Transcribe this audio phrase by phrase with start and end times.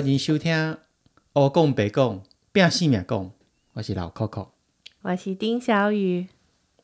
[0.00, 0.78] 欢迎收听
[1.34, 2.22] 欧讲白讲，
[2.52, 3.30] 变性命讲，
[3.74, 4.48] 我是老 Coco。
[5.02, 6.28] 我是丁小雨。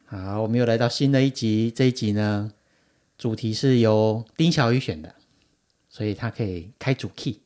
[0.04, 2.52] 好，我们又来到新的一集，这一集呢，
[3.16, 5.14] 主题是由丁小雨选的，
[5.89, 7.40] 所以他可以开主 key。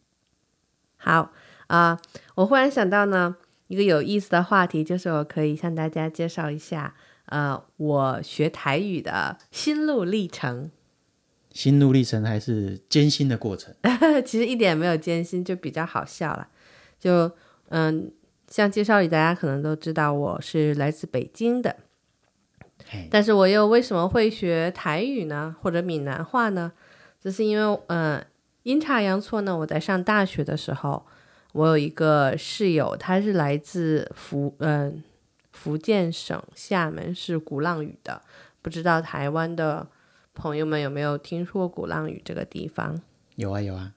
[0.97, 1.30] 好
[1.69, 2.02] 啊、
[2.34, 3.37] 我忽然想到呢，
[3.69, 10.73] 一个有意思的话题，就是我可以向大家介绍一下，呃，我学台语的心路历程。
[11.53, 13.75] 心路历程还是艰辛的过程，
[14.25, 16.49] 其实一点没有艰辛，就比较好笑了。
[16.99, 17.31] 就
[17.71, 18.11] 嗯，
[18.49, 21.77] 像介绍里，大家可能都知道我是来自北京的，
[22.89, 26.73] 嘿，但是我又为什么会学台语呢，或者闽南话呢？
[27.21, 28.25] 就是因为嗯，
[28.62, 31.05] 阴差阳错呢，我在上大学的时候，
[31.53, 35.03] 我有一个室友，他是来自福嗯、
[35.53, 38.23] 福建省厦门市鼓浪屿的，
[38.62, 39.87] 不知道台湾的
[40.41, 42.98] 朋友们有没有听说过鼓浪屿这个地方？
[43.36, 43.92] 有啊有啊，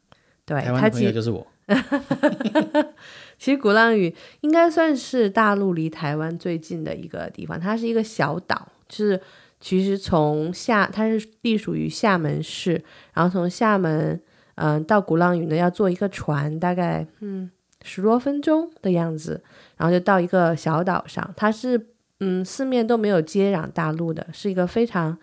[0.46, 1.48] 对，台湾的朋友就是我，
[3.40, 9.20] 其实鼓浪屿应该算是大陆离台湾最近的一个地方，它是一个小岛，就是
[9.60, 12.84] 其实从厦它是隶属于厦门市，
[13.14, 14.22] 然后从厦门
[14.56, 17.50] 嗯、到鼓浪屿呢要坐一个船，大概嗯
[17.82, 19.44] 十多分钟的样子，
[19.78, 21.88] 然后就到一个小岛上，它是
[22.20, 25.18] 嗯四面都没有接壤大陆的，是一个非常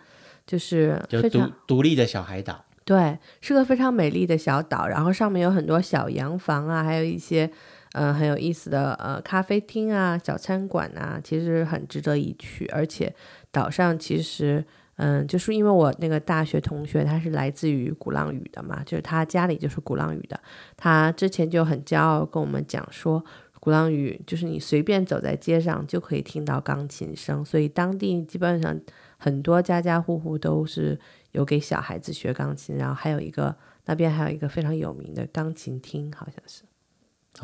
[0.45, 2.65] 就是就独非常独立的小海岛。
[2.83, 7.49] 对，是个非常美丽的小岛，然后上面有很多小洋房啊，还有一些
[7.93, 12.65] 呃很有意思的呃咖啡厅啊、小餐馆啊，其实很值得一去。
[12.67, 13.13] 而且
[13.51, 20.37] 岛上其实嗯，就是因为我那个大学同学他是来自于鼓浪屿的嘛，就是他家里就是鼓浪屿的，
[20.75, 23.23] 他之前就很骄傲跟我们讲说。
[23.63, 28.75] 鼓浪屿就是你随便走在街上就可以听到钢琴声，所以当地基本上
[29.23, 30.99] 很多家家户户都是
[31.31, 33.55] 有给小孩子学钢琴，然后还有一个
[33.85, 36.63] 那边还有一个非常有名的钢琴厅，好像是。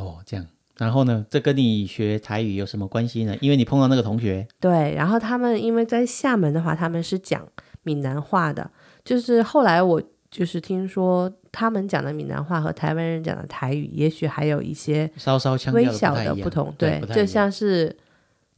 [0.02, 0.44] 哦，这样。
[0.76, 3.38] 然后呢，这跟你学台语有什么关系呢？
[3.42, 7.48] 因为你碰到那个同学，对，然后他们因为在厦门的话，他们是讲
[7.84, 8.72] 闽南话的，
[9.04, 10.02] 就是后来我
[10.32, 17.96] 就是听说他们讲的闽南话和台湾人讲的台语，也许还有一些稍稍腔微小的不同，对，不就像是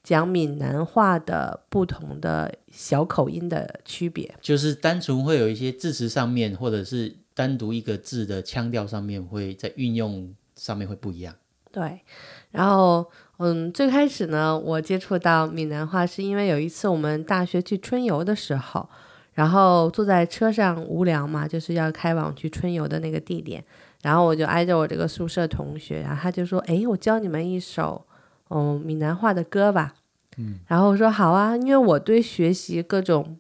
[0.10, 4.34] 讲闽南话的不同的小口音的区别。
[4.42, 11.36] 就是单纯会有一些字词上面，或者是单独一个字的腔调上面，会在运用上面会不一样。
[11.72, 12.02] 对，
[12.50, 18.90] 然后嗯，最开始呢，我接触到闽南话是因为有一次我们大学去春游的时候，
[19.34, 23.64] 然后坐在车上无聊嘛，就是要开往去春游的那个地点，
[24.02, 28.04] 然后我就挨着我这个宿舍同学，然后他就说：“诶，我教你们一首
[28.50, 29.94] 嗯闽南话的歌吧。”
[30.40, 33.38] 嗯，然后我说好啊，因为我对学习各种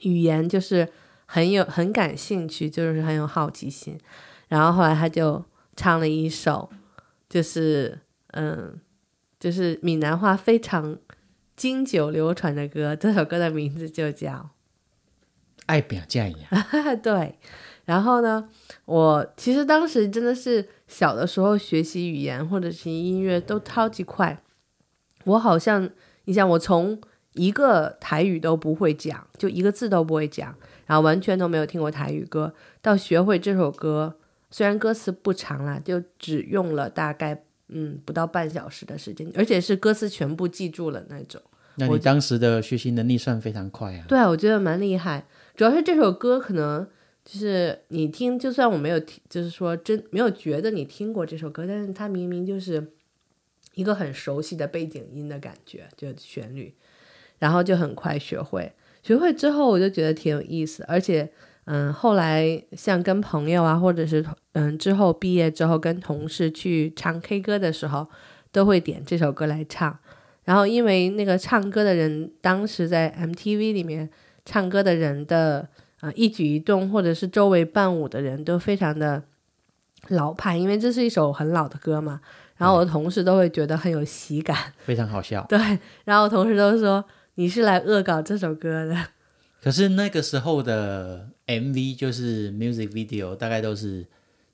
[0.00, 0.88] 语言就是
[1.26, 3.96] 很有很感兴趣，就是很有好奇心。
[4.48, 5.44] 然后后来他就
[5.76, 6.68] 唱了一首。
[7.28, 7.98] 就是
[8.34, 8.80] 嗯，
[9.40, 10.96] 就是闽南话非常
[11.56, 14.50] 经久流传的歌，这首歌的名字就叫
[15.66, 16.48] 爱表嫁呀，
[17.02, 17.36] 对。
[17.84, 18.48] 然后呢，
[18.84, 24.40] 我其实当时真的是小的时候学习语言或者是音乐都超级快，
[25.24, 25.90] 我好像
[26.26, 27.00] 你想我从
[27.32, 30.54] 一个台语都不会讲，就一个字都不会讲，
[30.86, 34.16] 然后完全都没有听过台语歌，到学会这首歌。
[34.50, 41.42] 虽然歌词不长啦，就只用了大概嗯不到半小时的时间，而且是歌词全部记住了那种。
[41.74, 44.04] 那你当时的学习能力算非常快啊。
[44.08, 45.26] 对啊，我觉得蛮厉害。
[45.54, 46.86] 主要是这首歌可能
[47.24, 52.92] 就是你听，就算我没有听，就是说真没有觉得你听过这首歌，但是它明明就是
[53.76, 56.74] 一个很熟悉的背景音的感觉，就旋律，
[57.38, 58.72] 然后就很快学会。
[59.04, 61.30] 学会之后，我就觉得挺有意思，而且。
[61.68, 68.06] 嗯，后来像跟朋友啊，或者是嗯之后毕业之后跟同事去唱 K 歌的时候，
[68.52, 69.98] 都会点这首歌来唱。
[70.44, 74.08] 然后因为那个唱歌的人，当时在 MTV 里面
[74.44, 75.68] 唱歌的人的
[76.02, 79.24] 呃一举一动，或者是周围伴舞的人都非常的
[80.06, 82.20] 老派，因为这是一首很老的歌嘛。
[82.56, 85.44] 然后我的同事都会觉得很有喜感， 非常好笑。
[85.48, 85.58] 对，
[86.04, 87.04] 然后我同事都说
[87.34, 88.96] 你是来恶搞这首歌的。
[89.62, 94.06] 可是那个时候的 MV 就是 music video，大概都是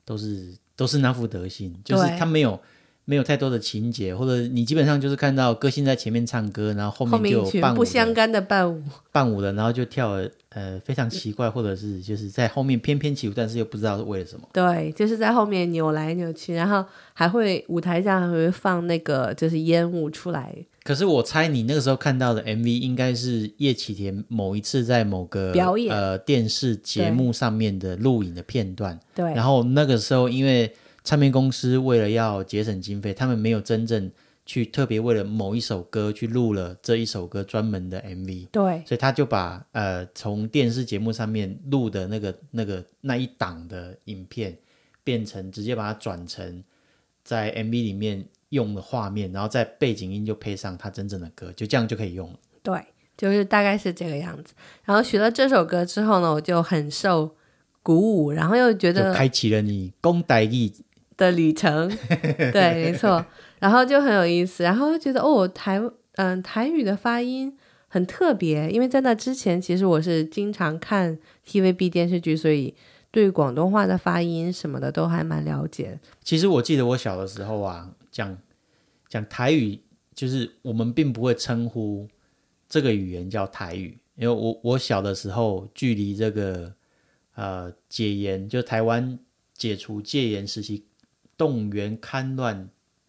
[0.05, 2.59] 都是都是那副德行，就是他没有
[3.05, 14.49] 没有太多的情节，或者你基本上就是看到歌星在前面唱歌，然后后后面就有伴舞不相干的伴舞，伴舞的，然后就跳了呃非常奇怪，或者是就是在后面翩翩起舞，但是又不知道是为了什么。
[14.53, 25.93] 对，就是在后面扭来扭去，然后还会舞台上还会放那个就是烟雾出来，可是我猜你那个时候看到的 MV 应该是叶启田某一次在某个表演。
[25.93, 29.25] 呃电视节目上面的录影的片段，对。
[29.35, 30.73] 然后那个时候因为
[31.05, 34.11] 唱片公司为了要节省经费，他们没有真正
[34.45, 44.59] 去特别为了某一首歌去录了这一首歌专门的 MV，对，所以他就把呃从电视节目上面录的那个那个那一档的影片，
[45.05, 46.63] 变成直接把它转成
[47.25, 52.39] 在 MV 里面用的画面，然后在背景音就配上他真正的歌，就这样就可以用了。
[52.63, 52.85] 对，
[53.17, 54.55] 就是大概是这个样子。
[54.85, 57.37] 然后学了这首歌之后呢，我就很受
[57.83, 60.73] 鼓舞，然后又觉得开启了你公台语
[61.17, 61.89] 的旅程，
[62.53, 63.25] 对，没错。
[63.59, 65.81] 然后就很有意思，然后就觉得哦，台
[66.17, 67.57] 嗯台语的发音
[67.89, 72.75] 很特别，因为在那之前，其实我是经常看 TVB 电视剧，所以
[73.11, 76.01] 对广东话的发音什么的都还蛮了解。
[76.25, 78.37] 其实我记得我小的时候啊，讲
[79.09, 79.79] 讲台语，
[80.15, 82.09] 就是我们并不会称呼
[82.69, 86.75] 这个语言叫台语，因为我我小的时候距离这个
[87.37, 89.19] 呃解严，就台湾
[89.55, 90.85] 解除戒严时期
[91.43, 92.69] 动员戡乱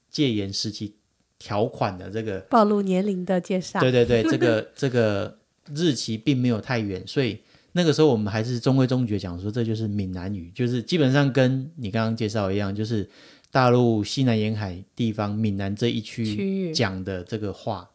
[0.09, 0.95] 戒严时期
[1.37, 5.37] 条款的这个暴露年龄的介绍，对对对， 这个这个
[5.75, 7.39] 日期并没有太远，所以
[7.73, 13.07] 那个时候我们还是中规中矩地讲说，这就是闽南语，就是基本上跟你刚刚介绍一样，就是
[13.51, 17.87] 大陆西南沿海地方闽南这一区区域讲的这个话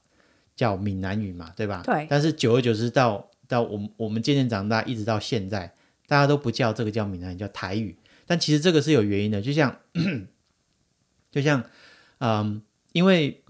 [0.54, 1.82] 叫闽南语嘛，对吧？
[1.84, 5.72] 对但是久而久之到到我们我们渐渐长大，一直到现在，
[6.06, 7.96] 大家都不叫这个叫闽南语，叫台语。
[8.28, 9.76] 但其实这个是有原因的，就像
[11.32, 11.64] 就像
[12.18, 13.42] 嗯，因为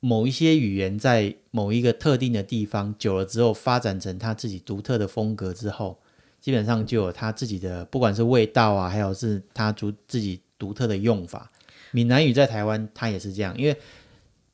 [0.00, 5.98] 某一些语言在某一个特定的地方久了之后，发展成它自己独特的风格之后，
[6.40, 11.50] 基本上就有它自己的，不管是味道啊，还有是它独自己独特的用法。
[11.92, 13.76] 闽南语在台湾它也是这样，因为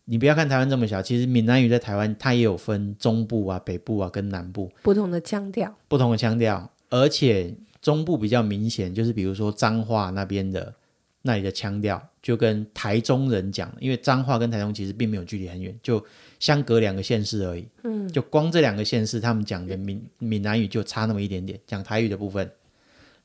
[0.05, 4.71] 你不要看台湾这么小，其实闽南语在台湾它也有分中部啊、北部啊跟南部。
[4.83, 10.75] 不同的腔调，不同的腔调，而且中部比较明显，就是比如说彰化那边的
[11.23, 16.05] 那里的腔调，就跟台中人讲，因为彰化跟台中其实并没有距离很远，就
[16.39, 17.67] 相隔两个县市而已。
[17.85, 22.51] 嗯，就光这两个县市，他们讲的闽闽南语就差那么一点点，讲台语的部分。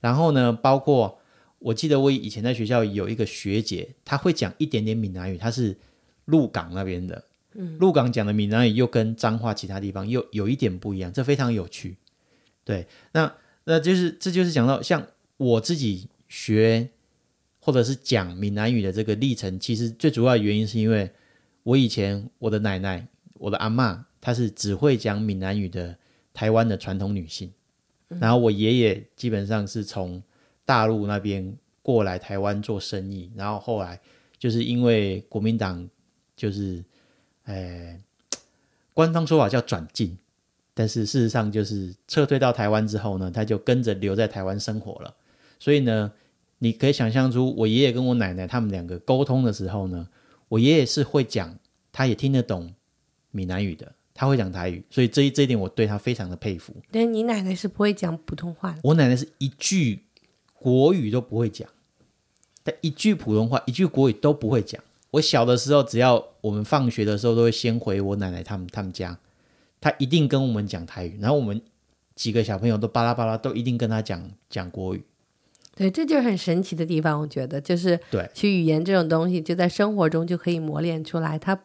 [0.02, 1.18] 然后呢，包括
[1.60, 5.76] 我记得我以前在学校有一个学姐，她会讲一点点闽南语，她是
[6.26, 7.24] 鹿港那边的。
[7.54, 11.96] 嗯，鹿港讲的闽南语又跟彰化其他地方又有一点不一样，这非常有趣。
[12.66, 13.34] 对，那
[13.66, 15.06] 那就是这就是讲到像
[15.38, 16.90] 我自己学
[17.60, 21.12] 或者是讲闽南语的这个历程，其实最主要的原因是因为
[21.64, 25.98] 我以前我的奶奶、我的阿嬷，她是只会讲闽南语的
[26.34, 27.52] 台湾的传统女性，
[28.08, 30.22] 然后我爷爷基本上是从
[30.64, 34.00] 大陆那边过来台湾做生意，然后后来
[34.38, 35.90] 就是因为国民党
[36.36, 36.84] 就是，
[37.46, 38.00] 呃，
[38.94, 40.16] 官方说法叫转进，
[40.76, 45.16] 但是事实上就是撤退到台湾之后呢，他就跟着留在台湾生活了。
[45.58, 46.12] 所以呢，
[46.60, 50.08] 你可以想象出我爷爷跟我奶奶他们两个沟通的时候呢，
[50.50, 51.58] 我爷爷是会讲，
[51.92, 52.74] 他也听得懂
[53.32, 56.76] 闽南语的，他会讲台语，所以这一这一点我对他非常的佩服。
[56.92, 60.04] 但你奶奶是不会讲普通话的，我奶奶是一句
[60.54, 61.70] 国语都不会讲，
[62.64, 64.84] 但一句普通话、一句国语都不会讲。
[65.12, 69.18] 我小的时候，只要我们放学的时候，都会先回我奶奶他们他们家，
[69.86, 71.62] 她一定跟我们讲台语，然后我们
[72.16, 75.04] 几个小朋友都巴拉巴拉，都一定跟他讲讲国语。
[75.76, 77.22] 对，这就是很神奇的地方。
[77.22, 81.38] 我觉得就是对，其实语言这种东西，就在生活中就可以磨练出来。
[81.38, 81.56] 他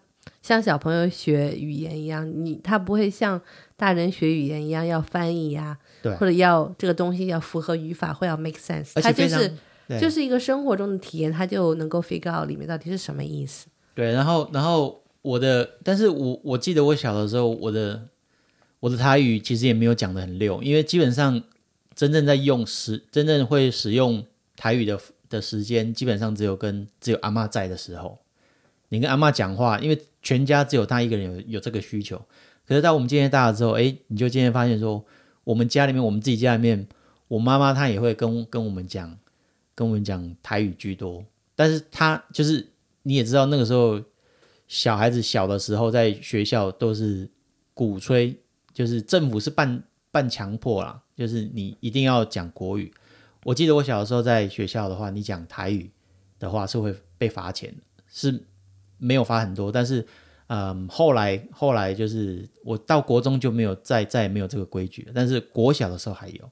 [0.42, 3.40] 像小朋友学语言一样，你他不会像
[3.74, 8.92] 大人学语言一样要翻译呀、对或者要这个东西要符合语法，会要 make sense。
[8.96, 9.58] 而且非常它就是
[9.88, 13.68] 对就是一个生活中的体验，他就能够 figure out 里面到底是什么意思。
[13.94, 18.08] 对，然后然后我的，但是我我记得我小的时候，我的
[18.80, 21.42] 我的台语其实也没有讲的很溜，因为基本上
[21.94, 24.24] 真正在用使真正会使用
[24.56, 28.18] 台语的的时间，基本上只有跟只有阿嬷在的时候，
[28.88, 32.20] 你跟阿嬷讲话，因为全家只有她一个人有有这个需求。
[32.66, 35.04] 可是到我们渐渐大了之后，哎，你就渐渐发现说，
[35.44, 36.86] 我们家里面，我们自己家里面，
[37.28, 39.18] 我妈妈她也会跟跟我们讲，
[39.74, 41.24] 跟我们讲台语居多，
[41.56, 42.66] 但是她就是
[43.02, 44.00] 你也知道，那个时候
[44.68, 47.28] 小孩子小的时候，在学校都是
[47.74, 48.36] 鼓吹，
[48.72, 52.92] 就是政府是半半强迫啦，就是你一定要讲国语。
[53.44, 55.90] 我记得我小的时候在学校的话，你讲台语
[56.38, 57.74] 的话是会被罚钱，
[58.10, 58.42] 是
[58.98, 60.06] 没有罚很多，但是
[60.48, 66.50] 嗯，后来后来就是我到国中就没有再再也没有这个规矩了，但是国小的时候还有。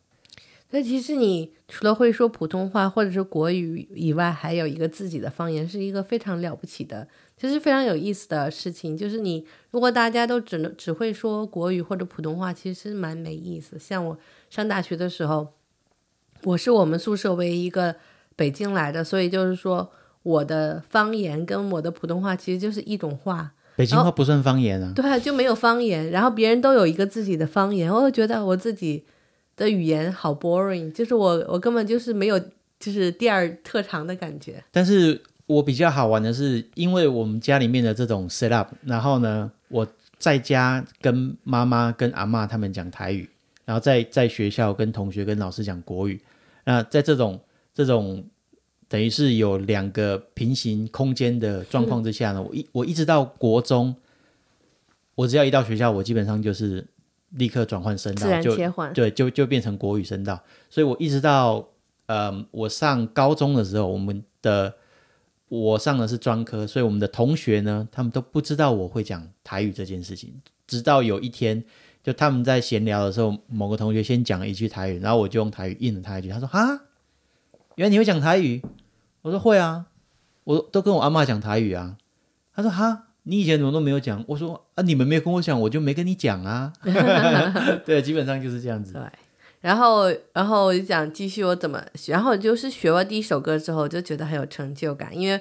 [0.71, 7.09] 那其实你除了会说普通话或者是国语以外，还有一个自己的方言，是一个非常了不起的，
[7.39, 8.97] 就是非常有意思的事情。
[8.97, 13.79] 就是你如果大家都只能只会说国语或者普通话，其实蛮没意思。
[13.79, 14.19] 像我
[14.51, 15.49] 上大学的时候，
[16.43, 17.97] 我是我们宿舍唯一一个
[18.37, 19.91] 北京来的，所以就是说
[20.23, 23.53] 我的方言跟我的普通话其实就是一种话。
[23.77, 24.93] 北京话不算方言啊。
[24.95, 29.05] 对啊，就没有方言，然后别人都有一个自己的方言，我就觉得我自己
[29.57, 32.37] 的语言好 boring，就是我我根本就是没有
[32.81, 34.65] 就是第二特长的感觉。
[34.73, 39.85] 但是我比较好玩的是，因为我们家里面的这种 set up，然后呢，我
[40.19, 43.29] 在家跟妈妈跟阿妈他们讲台语，
[43.65, 46.21] 然后在在学校跟同学跟老师讲国语。
[46.65, 47.41] 那在这种
[47.75, 48.23] 这种
[48.89, 53.97] 等于是有两个平行空间的状况之下呢，我一我一直到国中，
[55.15, 56.87] 我只要一到学校，我基本上就是
[57.31, 58.55] 立刻转换声道，就
[58.93, 60.39] 对，就就变成国语声道。
[60.69, 61.67] 所以我一直到
[62.05, 64.75] 呃我上高中的时候，我们的
[65.49, 70.35] 我上的是专科，所以我们的同学呢，他们都不知道我会讲台语这件事情。
[70.67, 71.65] 直到有一天，
[72.03, 76.83] 就他们在闲聊的时候，某个同学先讲了一句台语，然后我就用台语应了他一句，他说：“哈，
[77.77, 78.63] 原来你会讲台语？”
[79.23, 79.87] 我说：“会啊，
[80.45, 81.97] 我都跟我阿嬷讲台语啊。”
[82.55, 84.25] 他说：“哈。”你以前怎么都没有讲？
[84.27, 86.73] 我说啊，你们没有跟我讲，我就没跟你讲啊。
[87.85, 88.95] 对，基本上就是这样子。
[88.95, 89.03] 对，
[89.61, 95.41] 然后然后我就想继续我怎么学，然后就是学完第一首歌之后，就觉得很有成就感，因为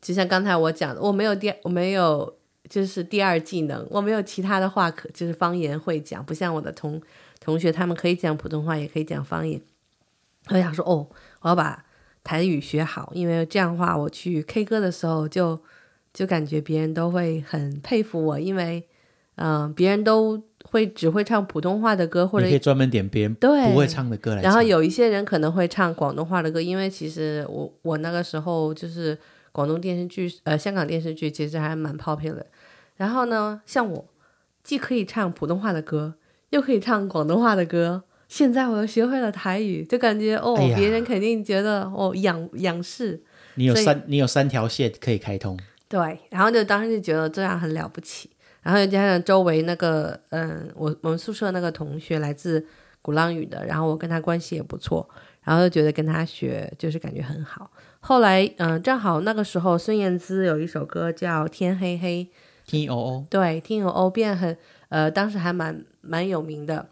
[0.00, 2.36] 就像刚才我讲的，我没有第我没有
[2.68, 7.00] 就是第二技能，我没有其他的话可就是方言会讲，不像我的同
[7.40, 9.60] 同学他们可以讲普通话，也可以讲方言。
[10.48, 11.08] 我想说哦，
[11.40, 11.84] 我要把
[12.22, 15.60] 台语学好，因为这样的话我去 K 歌的时候就。
[16.14, 18.82] 就感觉别人都会很佩服我，因为，
[19.36, 24.42] 嗯，别人都会只会唱普通话的歌，或者可以专门点别人对不会唱的歌来。
[24.42, 29.16] 然后有一些人可能会唱广东话的歌，因为其实我我那个时候就是
[29.52, 32.44] 广东电视剧，呃，香港电视剧其实还蛮 popular。
[32.96, 34.04] 然后呢，像我
[34.62, 36.14] 既可以唱普通话的歌，
[36.50, 43.22] 又可以唱广东话的歌，现在我又学会了台语，就感觉哦，别人肯定觉得哦仰仰视。
[43.54, 45.58] 你有三，你有三条线可以开通。
[45.88, 48.28] 对，然后就当时就觉得这样很了不起，
[48.62, 52.66] 然后又加上周围那个，嗯，我我们宿舍那个同学来自
[53.00, 55.08] 鼓浪屿的，然后我跟他关系也不错，
[55.42, 57.70] 然后就觉得跟他学就是感觉很好。
[58.00, 62.28] 后来，嗯，正好那个时候孙燕姿有一首歌叫《天黑黑》
[62.70, 64.56] ，T O O，对，T O O 变很，
[64.88, 66.88] 呃，当时还蛮蛮有名的，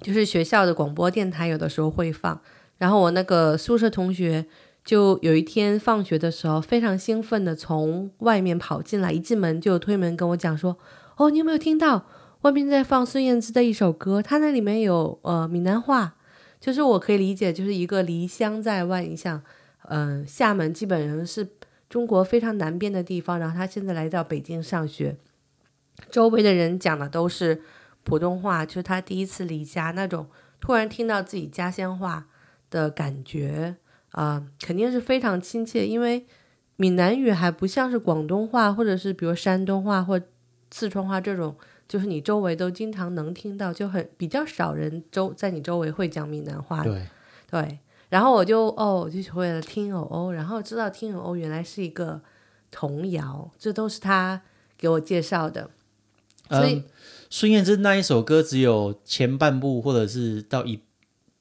[0.00, 2.40] 就是学校的广播电台有的时候会放，
[2.78, 4.46] 然后我那个宿舍同学。
[4.88, 10.78] 就有一天放学的时候，非常兴奋的从外面跑进来，一进门就推门跟我讲说
[11.18, 12.06] ：“哦，你有没有听到
[12.40, 14.22] 外面在放孙燕姿的一首歌？
[14.22, 16.16] 它那里面有呃闽南话，
[16.58, 19.42] 就是我可以理解，就是一个离乡在外，你像
[19.90, 21.46] 嗯厦门基本上是
[21.90, 25.18] 中国非常南边的地方，然后他现在来到北京上学，
[26.10, 27.60] 周围的人讲的都是
[28.04, 30.28] 普通话，就是他第一次离家那种
[30.58, 32.28] 突然听到自己家乡话
[32.70, 33.76] 的感觉。”
[34.18, 36.26] 啊，肯定是非常亲切，因为
[36.74, 40.20] 闽南语还不像是广东话，或者是比如山东话或
[40.72, 41.54] 四川话这种，
[41.86, 46.82] 就是你周围都经常能听到，就很比较少人周在你周围会讲闽南话。
[46.82, 47.06] 对
[47.48, 52.20] 对，然后我就哦，我就学会了听偶哦，然后知道听偶哦原来是一个
[52.72, 54.42] 童谣，这都是他
[54.76, 55.70] 给我介绍的。
[56.50, 56.82] 所以
[57.30, 60.80] 孙燕姿那一首歌只有前半部，或者是到一。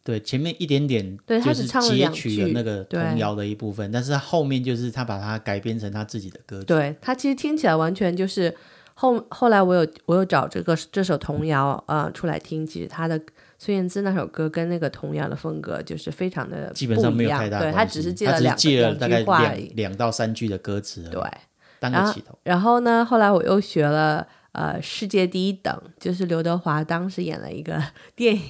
[0.07, 6.65] 对，前面一点点就是截取了那个童谣的一部分，但是他后面就是他把它改编成他自己的歌曲。
[6.65, 8.55] 对他其实听起来完全就是
[8.93, 13.19] 后后来我有我有找这个这首童谣啊出来听，其实他的
[13.57, 18.55] 孙燕姿那首歌跟那个童谣的风格就是非常的基本上没有太大对他只是借了两
[18.97, 21.21] 大概两两到三句的歌词，对，
[21.81, 22.39] 当个起头。
[22.43, 24.25] 然后呢，后来我又学了。
[24.57, 27.79] 呃，世界第一等就是刘德华当时演了一个
[28.17, 28.41] 电影。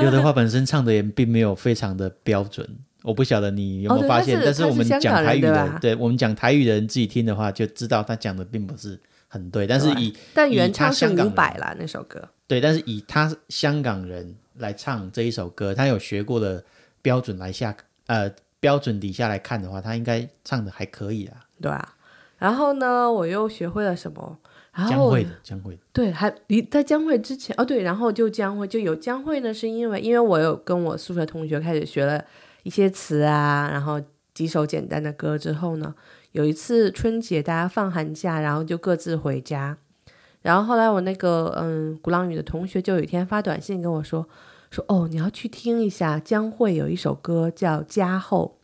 [0.00, 2.68] 刘德华本身唱的也并没有非常的标准，
[3.04, 4.36] 我不晓得你有没有发现。
[4.44, 8.98] 但是我们讲台语的，对我们讲台语的人自己听的话，就知道他讲的并不是
[9.28, 9.64] 很对。
[9.64, 12.28] 但是以但原唱是伍佰啦那首歌。
[12.48, 16.64] 对，但是以他香港人来唱这一首歌，他有学过的
[17.00, 17.76] 标准来下
[18.08, 21.46] 呃标准底下来看的话，他应该唱的还可以啊。
[21.62, 21.94] 对啊，
[22.38, 24.36] 然后呢，我又学会了什么？
[24.76, 32.22] 江会的，江会的，对，还离在江会之前哦，对，然后就江会就有江会呢，是因为因为我有跟我宿舍同学开始学了
[32.62, 34.00] 一些词啊，然后
[34.34, 35.94] 几首简单的歌之后呢，
[36.32, 39.78] 有一次春节大家放寒假，然后就各自回家，
[40.42, 44.28] 然后后来我那个嗯鼓浪屿的同学就有一天发短信跟我说
[44.70, 48.58] 说哦，你要去听一下江会有一首歌叫《家后》，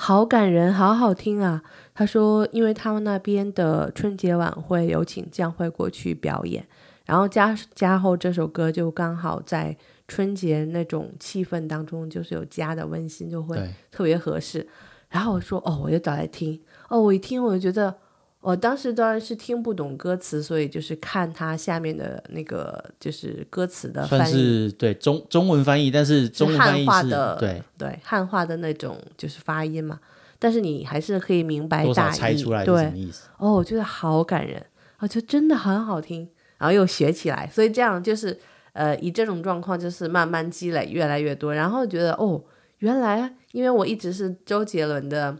[0.00, 1.60] 好感人，好好听啊。
[1.92, 6.64] 他说，因为他们那边的春节晚会有请将会过去表演，
[7.04, 9.76] 然后加加后这首歌就刚好在
[10.06, 13.58] 春节那种气氛当中，就是有家的温馨，就会，
[13.90, 14.64] 特别合适。
[15.08, 17.92] 然后我说哦，我就找来听，哦，我一听我就觉得，
[18.40, 29.98] 我当时当然是听不懂歌词，所以就是看它下面的那个就是歌词的翻译，是对中中文翻译，但是中文翻译是汉化的对对汉化的那种就是发音嘛，
[30.38, 33.28] 但是你还是可以明白大意，猜出来对什么意思。
[33.38, 34.64] 哦，我觉得好感人
[34.98, 36.28] 啊，就真的很好听，
[36.58, 38.38] 然后又学起来，所以这样就是
[38.72, 42.40] 呃，以这种状况就是慢慢积累越来越多，然后觉得哦，
[42.78, 45.36] 原来因为我一直是周杰伦的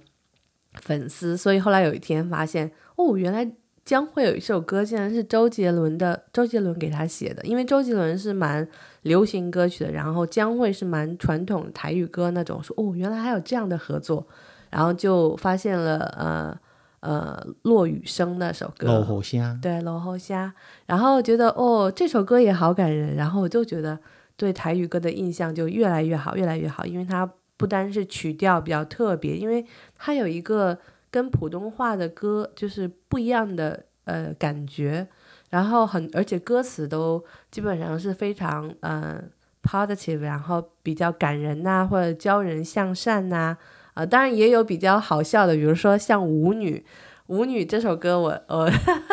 [0.82, 3.50] 粉丝，所以后来有一天发现哦，原来
[3.84, 8.68] 将会有一首歌竟然是周杰伦的，周杰伦给他写的，因为周杰伦是蛮
[9.02, 14.26] 流行歌曲的，然后将会是蛮传统台语歌那种，说哦，原来还有这样的合作，
[14.68, 16.58] 然后就发现了呃。
[17.00, 20.52] 呃，落雨声那首歌，落后虾，对，落后虾，
[20.86, 23.96] 然后觉得哦，这首歌也好感人，然后我就觉得
[24.36, 27.24] 对台语歌的印象就越来越好，越来越好，因为它
[27.56, 29.64] 不单是曲调比较特别，因为
[29.96, 30.76] 它有一个
[31.10, 35.06] 跟普通话的歌就是不一样的呃感觉，
[35.50, 39.24] 然后很而且歌词都基本上是非常嗯、呃
[39.62, 43.56] positive，然后比较感人呐、或者教人向善呐、
[43.94, 46.78] 啊，当然也有比较好笑的，比如说像《舞女》，
[47.26, 48.70] 《舞女》这首歌我，我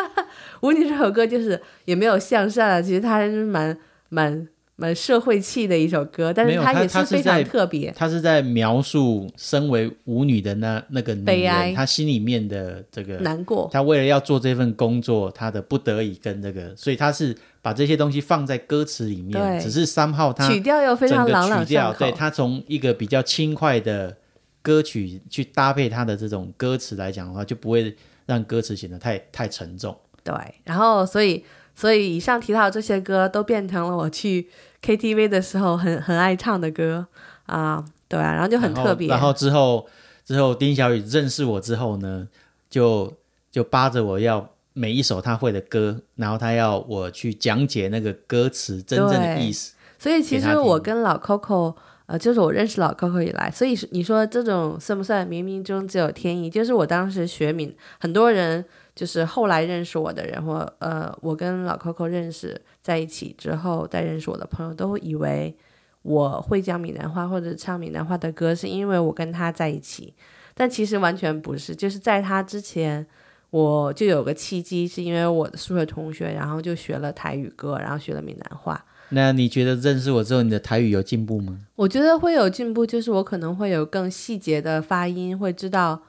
[0.62, 3.78] 舞女》这首歌就是也没有向善啊，其实它还是蛮
[4.10, 7.92] 蛮蛮社会气的一首歌，但是它也非常特别。
[7.96, 22.00] 他是在描述身为舞女的那那个女悲哀人，她心里面的这个，难过，她为了要做这份工作，她的不得已跟这个，所以她是把这些东西放在歌词里面，对只是三号它曲调又非常朗朗上口。
[22.00, 24.18] 对她从一个比较轻快的
[24.62, 29.98] 歌曲去搭配她的这种歌词来讲的话，就不会让歌词显得太太沉重。
[30.22, 34.48] 对，然后所以所以以上提到这些歌都变成了我去
[34.82, 37.06] KTV 的时候很很爱唱的歌
[37.46, 39.08] 啊，对啊，然后就很特别。
[39.10, 39.86] 然后之后
[40.26, 42.28] 之后，丁小雨认识我之后呢，
[42.70, 43.14] 就
[43.52, 49.74] 就扒着我要每一首他会的歌，然后他要我去讲解那个歌词真正的意思。
[50.00, 56.50] 所以其实我跟老 Coco，呃，就是我认识老 Coco 以来，所以是你说这种算不算冥冥中自有天意？
[56.50, 58.64] 就是我当时学闽，很多人
[58.96, 65.56] 就是后来认识我的人，或呃，我跟老 Coco 认识在一起之后，再认识我的朋友，都以为
[66.02, 70.14] 我会讲闽南话或者唱闽南话的歌，是因为我跟他在一起，
[70.54, 73.06] 但其实完全不是，就是在他之前。
[73.52, 81.58] 我就有个契机，是因为我的宿舍同学，然后就学了台语歌，然后学了闽南话，那你觉得认识我之后，你的台语有进步吗？
[81.76, 86.02] 我觉得会有进步，就是我可能会有更细节的发音，会知道。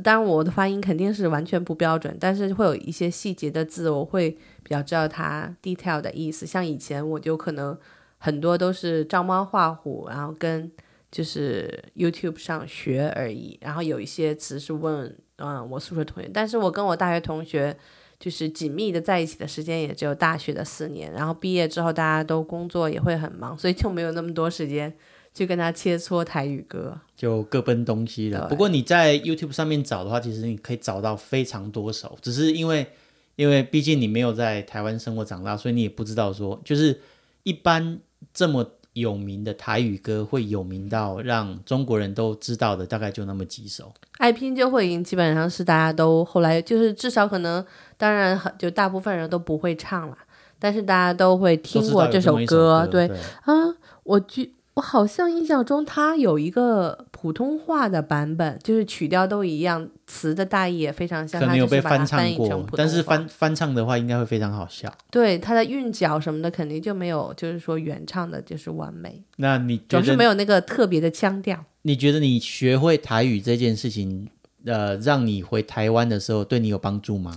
[0.00, 4.30] 当然，我的发音肯定是完全不标准，但是会有一些细节的字，我会
[4.62, 6.46] 比较知道它 detail 的意思。
[6.46, 7.76] 像以前我就可能
[8.18, 10.70] 很多都是照猫画虎，然后跟
[11.10, 13.58] 就是 YouTube 上学而已。
[13.60, 17.76] 然后有一些词是问嗯我宿舍同学，但是我跟我大学同学
[18.18, 24.92] 就是紧密的在一起的时间也只有大学的四年，然后毕业之后大家都工作也会很忙，所以就没有那么多时间
[25.34, 26.98] 去跟他切磋台语歌。
[27.16, 28.46] 就各奔东西了。
[28.48, 32.86] 不过你在 YouTube 上面找的话，其实你可以找到非常多首，只是因为
[33.34, 37.00] 因为毕竟你没有在台湾生活长大，所以你也不知道说，就是
[37.42, 37.98] 一般
[38.32, 43.92] 这么有名的台语歌会有名到让中国人都知道的，大概就那么几首。
[44.18, 47.64] 爱拼就会赢，基本上是大家都后来就是至少可能，
[47.96, 50.18] 当然很就大部分人都不会唱了，
[50.58, 53.54] 但是大家都会听过这首歌，对对，啊，
[54.02, 64.92] 我觉我好像印象中它有一个普通话的版本，就是曲调都一样，词的大意也非常像，可能有被翻唱过但是翻翻唱的话应该会非常好笑。
[65.10, 71.64] 对它的韵脚什么的肯定就没有，就是说原唱的就是完美，那你总是没有那个特别的腔调。
[71.82, 74.28] 你觉得你学会台语这件事情，
[74.64, 77.34] 呃，让你回台湾的时候对你有帮助吗？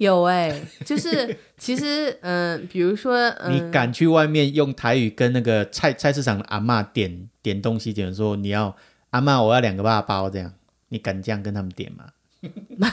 [0.00, 8.74] 有哎、就是其实嗯、比如说嗯，你敢去外面用台语跟那个菜菜市场的阿妈点点东西，点说你要
[9.10, 10.54] 阿妈我要两个爸包这样，
[10.88, 12.06] 你敢这样跟他们点吗？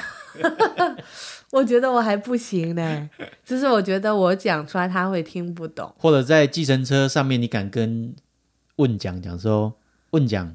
[1.52, 3.10] 我觉得我还不行呢，
[3.46, 5.90] 就是我觉得我讲出来他会听不懂。
[5.98, 8.14] 或者在计程车上面，你敢跟
[8.76, 9.74] 问讲讲说
[10.10, 10.54] 问讲，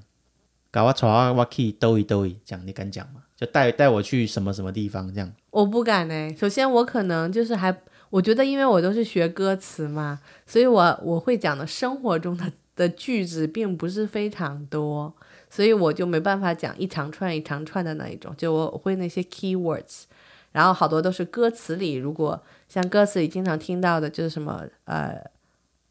[0.71, 3.23] 搞我带我去兜一兜一，这样你敢讲吗？
[3.35, 5.33] 就带带我去什么什么地方这样？
[5.53, 6.35] 我不敢呢。
[6.35, 7.75] 首先，我可能就是还，
[8.11, 15.15] 我觉得因为我都是学歌词嘛，所以我我会讲的生活中的的句子并不是非常多，
[15.51, 18.35] 所以我就没办法讲一长串一长串的那一种。
[18.37, 20.05] 就我会那些 keywords，
[20.53, 25.23] 然后好多都是歌词里，如果像歌词里经常听到的，就是什么呃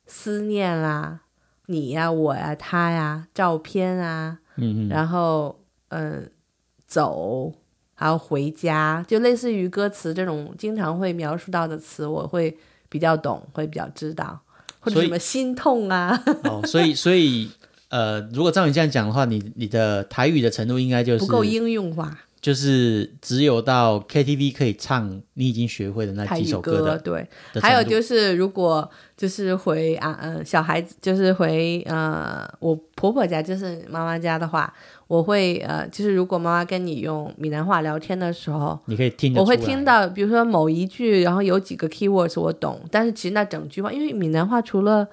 [0.08, 1.20] 思念啦，
[1.68, 6.32] 你呀、我呀、他呀、照片啊，嗯嗯，然后嗯、
[6.88, 7.54] 走，
[8.02, 12.58] 还有回家，就类似于歌词这种经常会描述到的词，我会
[12.90, 14.40] 比较懂，会比较知道，
[14.80, 17.48] 或者什么心痛啊，哦，所以 所以
[17.90, 22.18] 呃，如果照你这样讲的话，你你的台语的程度应该就是不够应用化。
[22.42, 27.30] 就是只有到 KTV 可以唱你已经学会的那几首歌的对，
[27.62, 34.74] 还有就是，如果就是回啊，嗯、小孩子就是回呃，我婆婆家，就是妈妈家的话，
[35.12, 45.06] 我会呃，就是如果妈妈跟你用闽南话聊天的时候，你可以听我会听到，比如说某一句，然后有几个 keywords 我懂，但是其实那整句话，因为闽南话除了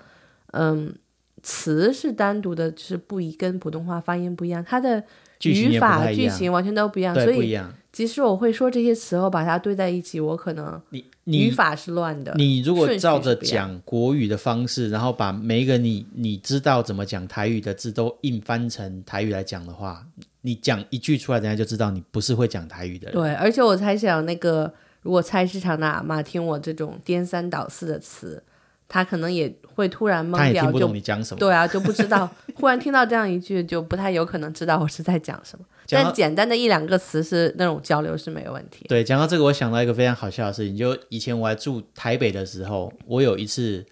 [0.52, 0.94] 嗯
[1.42, 5.02] 词是单独的，就是不一跟普通话发音不一样，它的
[5.42, 7.68] 语法句型完全都不一样，所以不一样。
[7.98, 12.32] 即使我会说这些词后把它堆在一起，我可能你语你法是乱的。
[12.36, 20.06] 你如果照着讲国语的方式，然后把每一个你你知道怎么讲台语的字都硬翻成台语来讲的话，
[20.42, 23.14] 你讲一句出来，人家就知道你不是会讲台语的人。
[23.20, 28.40] 对，而且我猜想，那个如果菜市场的阿妈听我这种颠三倒四的词，
[28.88, 31.38] 她可能也会突然懵掉，听不就懂你讲什么。
[31.38, 32.28] 对啊，就不知道。
[32.54, 35.64] 忽然听到这样一句，就不太有可能知道我是在讲什么。
[35.90, 38.86] 但简单的一两个词是那种交流是没有问题。
[38.88, 43.86] 对，讲到这个，我想到一个非常好笑的事情，就以前我还住台北的时候，我有一次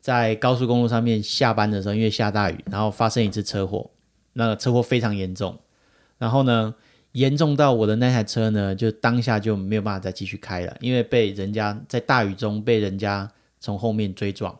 [0.00, 3.90] 在高速公路上面下班的时候，因为下大雨，然后发生一次车祸，
[4.34, 5.58] 那个车祸非常严重，
[6.18, 6.74] 然后呢，
[7.12, 13.28] 严重到我的那台车呢，就当下就没有办法再继续开了，因为被人家在大雨中被人家
[13.62, 14.58] 从后面追撞，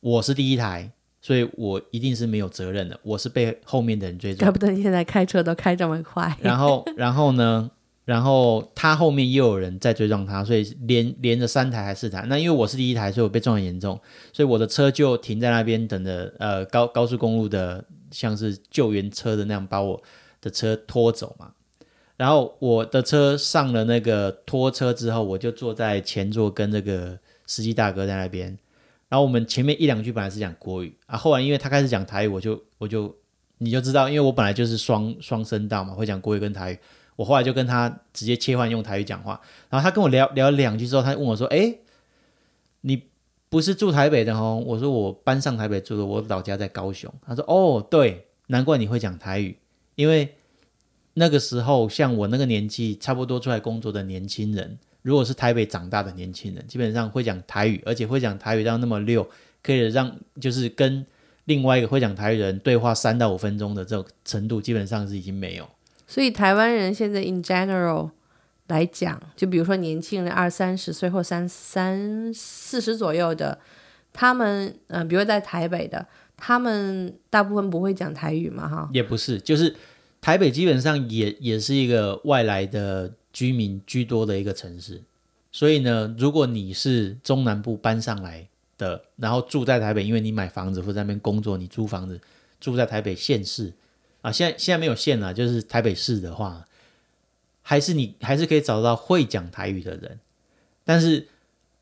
[0.00, 4.52] 我是第一台，所以我一定是没有责任的，我是被后面的人追撞怪。
[4.52, 6.34] 不得你现在开车都开这么快。
[6.40, 7.70] 然后，然后呢？
[8.06, 12.24] 然后他后面又有人在追撞他，所以连连着三台还是四台。
[12.28, 14.00] 那因为我是第一台，所以我被撞很严重，
[14.32, 20.00] 所以我的车就停在那边等着呃高高速公路的像是救援车的那样把我
[20.40, 21.50] 的车拖走嘛。
[22.16, 28.48] 然后我的车上了那个拖车之后，我就坐在前座跟这个司机大哥在那边。
[29.08, 33.16] 然后我们前面一两句本来是讲国语啊，后来因为他开始讲台语，我就我就
[33.58, 36.78] 你就知道，因为我本来就是双双声道嘛，会讲国语跟台语。
[37.14, 41.74] 我后来就跟他直接切换用台语讲话，然后他跟我聊聊两句之后，他问我说：“哎，
[42.82, 43.04] 你
[43.48, 49.56] 不是住台北的哦？”我说：“我搬上台北住的，我老家在高雄。”他说：“哦，对，难怪你会讲台语，
[49.94, 50.34] 因为
[51.14, 59.24] 那个时候像我那个年纪，差不多出来工作的年轻人，如果是台北长大的年轻人，基本上会讲台语，而且会讲台语到那么溜，
[59.62, 61.06] 可以让就是跟
[61.44, 65.68] 另外一个会讲台语的人对话三到五分钟的这种程度，基本上是已经没有。”
[66.08, 68.10] 所以台湾人现在 in general
[68.66, 73.60] 来讲，就比如说年轻人二三十岁或三三四十左右的，
[74.12, 76.04] 他们嗯、呃比如在台北的，
[76.36, 78.90] 他们大部分不会讲台语嘛，哈。
[78.92, 79.72] 也不是，就是
[80.20, 85.02] 台北基本上也也是一个外来的居民居多的一个城市，
[85.52, 92.18] 所以呢，如果你是中南部搬上来的，然后住在台北，因为你买房子或在那边工作，你租房子
[92.58, 93.74] 住在台北县市
[94.22, 96.66] 啊，现在现在没有县了，就是台北市的话，
[97.60, 100.18] 还是你还是可以找到会讲台语的人，
[100.82, 101.28] 但是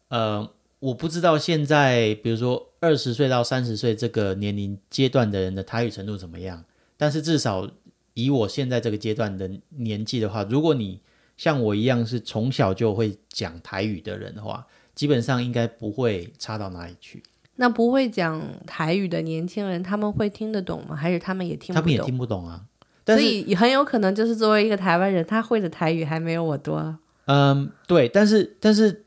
[0.08, 6.64] 呃，我不知道现在比如说二十岁到三十岁这个年龄阶段的人的台语程度怎么样。
[6.96, 7.70] 但是至少
[8.14, 10.98] 以我现在这个阶段的年纪的话，如果你
[11.36, 17.22] 像我一样是从小就会讲台语的人的话，基本上应该不会差到哪里去。
[17.56, 20.96] 那不会讲台语的年轻人，他们会听得懂吗？
[20.96, 21.82] 还是他们也听不懂？
[21.82, 22.62] 他们也听不懂啊。
[23.06, 26.96] 所以很有可能就是作为一个台湾人，他会的台语还没有我多。
[27.26, 29.03] 嗯，对，但是，但是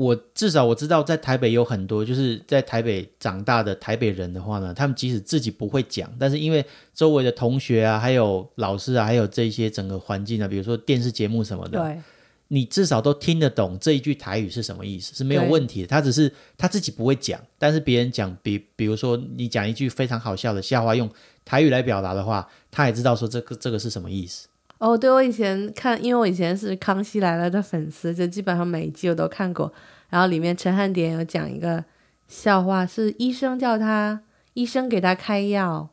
[0.00, 12.00] 我至少我知道，在台北有很多就是在台北长大的台北人的话呢，他们即使自己不会讲，但是因为周围的同学啊，还有老师啊，还有这些整个环境啊，比如说电视节目什么的，对，
[12.48, 15.86] 你至少都听得懂这一句台语是什么意思，是没有问题的。
[15.86, 21.10] 他只是他自己不会讲，但是别人讲，比比如说你讲一句非常好笑的笑话，用
[21.44, 24.48] 台语来表达的话，他也知道说这个这个是什么意思。
[24.80, 29.70] 哦，对，我以前看，因为我以前是《康熙来了》的粉丝，就基本上每一季我都看过。
[30.08, 31.84] 然后里面陈汉典有讲一个
[32.26, 34.22] 笑话，是医生叫他，
[34.54, 35.90] 医生给他开药，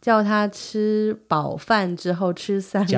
[0.00, 2.88] 叫他吃饱饭之后吃三颗，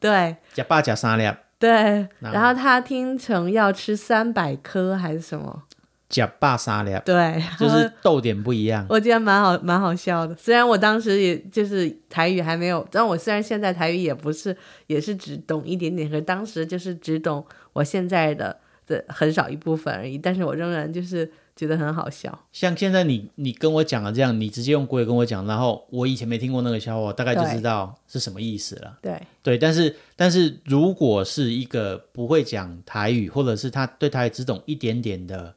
[0.00, 0.36] 对。
[0.54, 1.70] 假爸假三粒，对，
[2.18, 5.64] 然然后他听成要吃三百颗还是什么，
[6.08, 8.86] 假霸沙了，对，就是逗点不一样。
[8.88, 10.34] 我觉得蛮好，蛮好笑的。
[10.36, 17.44] 虽然我当时也就是台语还没有，但我虽然现在台语也不是，也是只懂一点点，可当时就是只懂
[17.74, 20.16] 我现在的的很少一部分而已。
[20.16, 22.46] 但是我仍然就是觉得很好笑。
[22.52, 28.98] 像现在你你跟我讲了这样，你直接用国语跟我讲，然后我以前没听过那个笑话，大概就知道是什么意思了。
[29.02, 35.54] 对，对，但是但是如果是一个不会讲台语，或者是他对台语只懂一点点的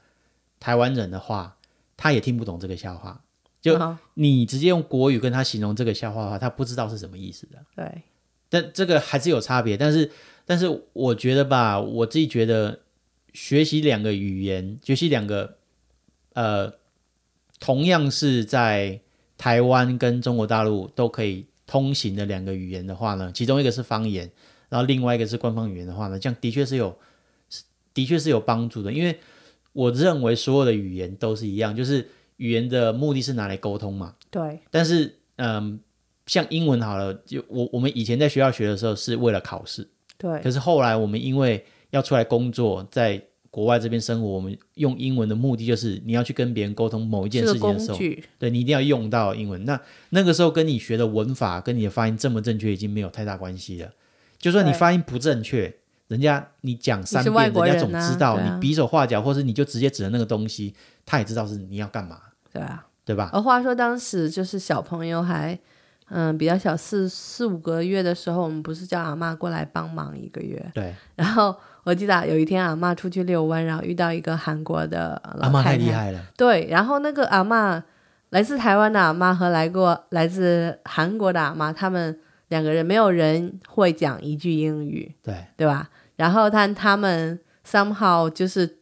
[0.62, 1.58] 台湾人的话，
[1.97, 3.21] 他也听不懂这个笑话。
[3.60, 7.60] 就嗯你直接用国语跟他形容这个笑话的话，他不知道是什么意思的。
[7.76, 8.04] 对，
[8.50, 10.10] 但这个还是有差别，但是
[10.45, 12.80] 但是我觉得吧，我自己觉得
[13.34, 15.58] 学习两个语言，学习两个
[16.34, 16.74] 呃，
[17.60, 19.00] 同样是在
[19.38, 24.32] 台湾跟中国大陆都可以通行的两个语言的话呢，其中一个是方言，
[24.69, 26.97] 然后另外一个是官方语言的话呢，这样的确是有
[27.93, 29.19] 的确是有帮助的，因为
[29.73, 32.07] 我认为所有的语言都是一样，就是
[32.38, 35.79] 语言的目的是拿来沟通嘛，对，但是，嗯，
[36.25, 47.97] 像英文好了，就我我们以前在学校学的时候是为了考试，对，可是后来我们因为要出来工作，在国外这边生活，我们用英文的目的就是你要去跟别人沟通某一件事情的时候，
[48.39, 49.65] 对你一定要用到英文。
[49.65, 49.79] 那
[50.12, 53.91] 那个时候跟你学的文法跟你的发音正不正确已经没有太大关系了。
[54.39, 55.73] 就算你发音不正确，
[56.12, 62.19] 人家你讲三遍，人家总知道，啊你比手画脚，或是你就直接指着那个东西，他也知道是你要干嘛，
[62.52, 63.30] 对啊，对吧？
[63.32, 65.58] 而话说当时就是小朋友还
[66.10, 76.19] 嗯比较小，四四五个月的时候，我们不是叫阿嬷过来帮忙一个月，对，然后我记得有一天阿嬷出去遛弯，然后遇到一个韩国的老阿妈太太太厉害了。
[76.36, 77.82] 对，然后那个阿嬷
[78.32, 82.19] 来自台湾的阿嬷和来过来自韩国的阿妈，他们
[82.50, 85.89] 两个人没有人会讲一句英语，对，对吧？
[86.15, 88.78] 然后他他们 somehow 就是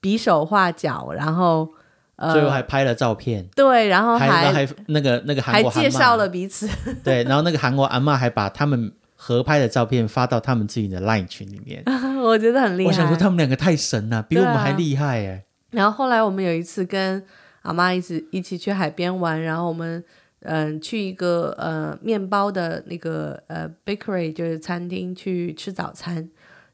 [0.00, 1.68] 比手画脚，然后
[2.16, 6.68] 呃，最后还拍了照片，对，然后还还还那个那个韩国还介绍了彼此，
[7.04, 11.82] 对，然后那个韩国阿妈还把他们合拍的照片发到他们自己的 LINE 群里面。
[12.22, 12.88] 我觉得很厉害。
[12.88, 15.44] 我想说他们两个太神了，比我们还厉害哎。
[15.70, 17.22] 然后后来我们有一次跟
[17.62, 20.02] 阿妈一起一起去海边玩，然后我们
[20.42, 26.26] 嗯、去一个呃面包的那个呃 bakery 就是餐厅去吃早餐。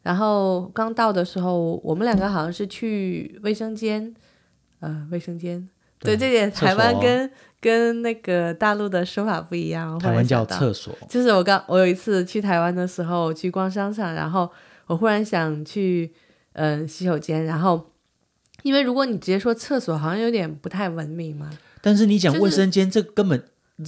[0.06, 4.14] 然后刚到的时候，我们两个好像是去卫生间，
[4.78, 5.68] 呃，卫生间。
[5.98, 7.28] 对，对这点台湾跟
[7.60, 9.98] 跟那个大陆的说法不一样。
[9.98, 14.48] 台湾叫厕所，就是我刚我有一次去台湾的时候去逛商场，然后
[14.86, 16.12] 我忽然想去
[16.52, 17.90] 嗯、呃洗手间，然后
[18.62, 23.42] 因为如果你直接说厕所，好像有点不太文明嘛，但是你讲卫生间，这根本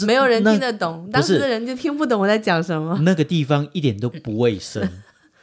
[0.05, 2.99] 没有人听得懂，当时的人就听不懂我在讲什么。
[3.03, 4.83] 那个地方一点都不卫生，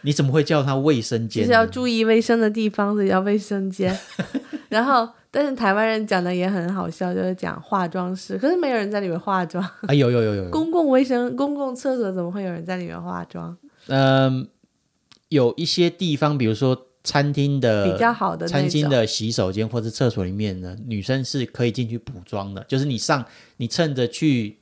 [0.05, 1.47] 你怎么会叫它卫生就间就？
[1.47, 3.97] 是要注意卫生的地方，所以叫卫生间。
[4.69, 9.63] 然后，但是台湾人讲的也很好笑，就是讲化妆室，可是没有人在里面化妆。
[9.87, 13.57] 啊，有有有有有，公共卫生、公共厕所怎么会有人在里面化妆？
[13.87, 14.47] 嗯，
[15.29, 23.23] 有一些地方，比如说餐厅的比较好的餐厅，的洗手间或者厕所里面呢，女生是可以进去补妆的，就是你上
[23.57, 24.57] 你趁着去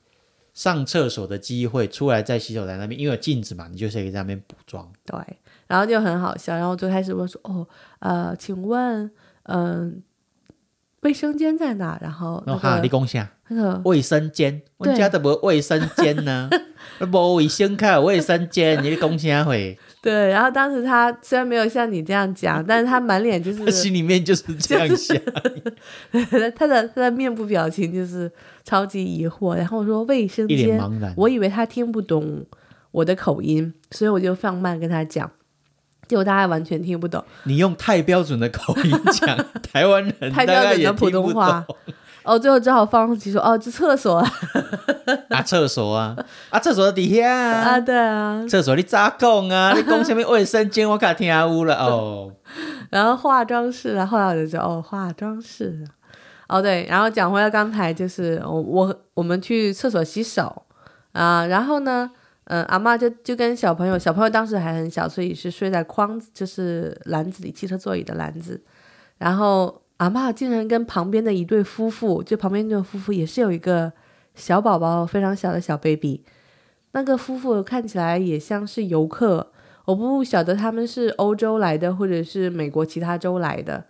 [0.54, 4.90] 上厕所的机会，出来在洗手台那边，因为有镜子嘛，你就是可以在那边补妆。
[5.04, 5.18] 对，
[5.66, 6.56] 然后就很好笑。
[6.56, 7.66] 然后最开始问说：“哦，
[7.98, 9.10] 呃，请问，
[9.42, 10.02] 嗯、
[11.00, 13.28] 卫生间在哪？”然后那哈，你讲啥？
[13.48, 16.48] 那个卫生间，我对家怎么卫生间呢，
[17.12, 19.78] 无卫生卡有卫生间，你讲啥会？
[20.04, 25.16] 对，然后当时他虽然没有像你这样讲， 但是他满脸就他是心里面就是这样想。
[26.54, 28.30] 他的他的面部表情就是
[28.64, 29.56] 超级疑惑。
[29.56, 31.14] 然后我说卫生间，茫然。
[31.16, 32.44] 我以为他听不懂
[32.90, 35.30] 我的口音，所以我就放慢跟他讲，
[36.06, 37.24] 结果他还完全听不懂。
[37.44, 39.38] 你用太标准的口音讲，
[39.72, 41.76] 台湾人太标准的普通话懂
[42.24, 44.32] 哦，最后只好放弃说：“哦，这厕所啊，
[45.28, 46.16] 啊，厕所啊，
[46.50, 48.44] 啊，厕所底下啊啊，对啊。
[48.48, 49.72] 厕所你咋讲啊？
[49.76, 50.88] 你讲什么卫生间？
[50.88, 52.32] 我卡听有了哦。”
[52.90, 55.84] 然后化妆室啊，后来我就说哦，化妆室
[56.48, 60.62] 啊，哦对，然后讲回来刚才就是我我我们去厕所洗手
[61.12, 62.10] 啊、然后呢，
[62.46, 68.60] 嗯、阿妈就就跟小朋友，小朋友当时还很小，所以是睡在筐子，就是篮子里，汽车座椅的篮子，
[69.18, 73.92] 然后阿妈竟然跟旁边的一对夫妇，就旁边那对夫妇也是有一个
[74.34, 76.24] 小宝宝，非常小的小 baby，
[76.92, 79.52] 那个夫妇看起来也像是游客。
[79.84, 83.84] 我不晓得他们是欧洲来的，或者是美国其他州来的，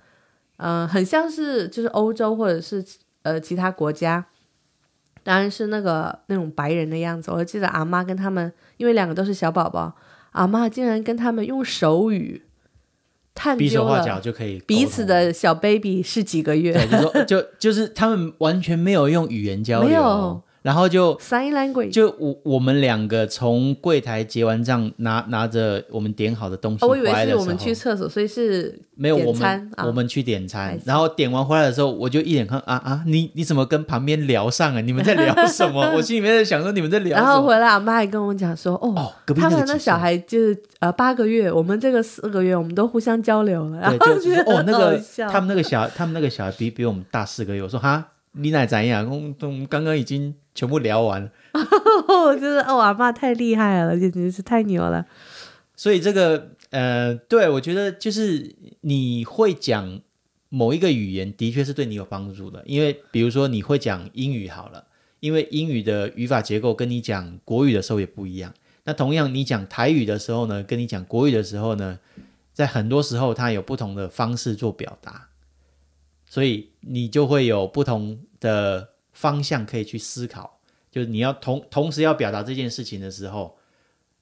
[0.57, 2.85] 嗯、很像是就是欧洲或者是
[3.23, 4.27] 呃其他国家，
[5.23, 7.31] 当然是那个那种白人的样子。
[7.31, 9.95] 我记得阿妈跟他们，因为两个都是小宝宝，
[10.33, 12.43] 阿妈竟然跟他们用手语
[13.35, 16.73] 探比手画脚就可以彼此的小 baby 是几个月。
[16.73, 21.92] 对，就说就就是他们完全没有用语言交没流有，然后就 sign language。
[21.92, 34.81] 就我我们两个从柜台结完账，拿拿着我们点好的东西哦，我回以为来的时候，是我们去厕所，所以是没有我点餐啊们我们去点餐然后点完回来的时候，我就一眼看啊啊，你你怎么跟旁边聊上啊？
[34.81, 35.83] 你们在聊什么？
[35.94, 37.42] 我心里面在想说你们在聊然什么？
[37.42, 44.98] 后回来，我妈还跟我讲说，哦，哦，隔壁他们那小孩就是呃八个月，我们这个四个月，我们都互相交流了，然，后就得哦，那个
[45.31, 47.62] 他们那个小他们那个小孩比比我们大四个月。
[47.62, 48.03] 我说哈，
[48.35, 49.09] 你奶怎样？
[49.09, 49.16] 我
[49.47, 51.31] 我们刚刚已经全部聊完了。
[52.09, 55.07] 我觉得哦，阿爸太厉害了，简直是太牛了。
[55.77, 60.01] 所以这个呃，对我觉得就是你会讲
[60.49, 62.62] 某一个语言，的确是对你有帮助的。
[62.66, 64.85] 因为比如说你会讲英语好了，
[65.20, 68.53] 因为英语的语法结构跟你讲国语的时候也不一样。
[68.85, 71.99] 那同样，你讲台语的时候呢，跟你讲国语的时候呢，
[72.53, 75.29] 在很多时候它有不同的方式做表达，
[76.35, 80.59] 所以你就会有不同的方向可以去思考。
[80.90, 83.57] 就是你要同同时要表达这件事情的时候，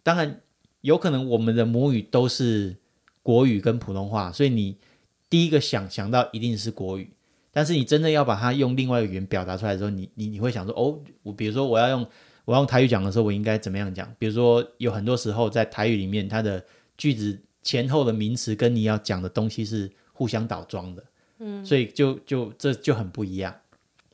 [0.02, 0.42] 当然
[0.82, 2.76] 有可能我们的母语都是
[3.22, 4.76] 国语跟普通话，所以你
[5.30, 7.10] 第一个想想到一定是国语，
[7.50, 12.06] 但是你真的要把它用另外一个语言表达出来的时候，你你你会想说，哦，我比如说我要用
[12.44, 14.14] 我要用台语讲的时候，我应该怎么样讲？
[14.18, 16.62] 比如说有很多时候在台语里面，它的
[16.98, 21.02] 句子前后的名词跟你要讲的东西是互相倒装的，
[21.44, 23.52] 嗯，所以就就这就很不一样。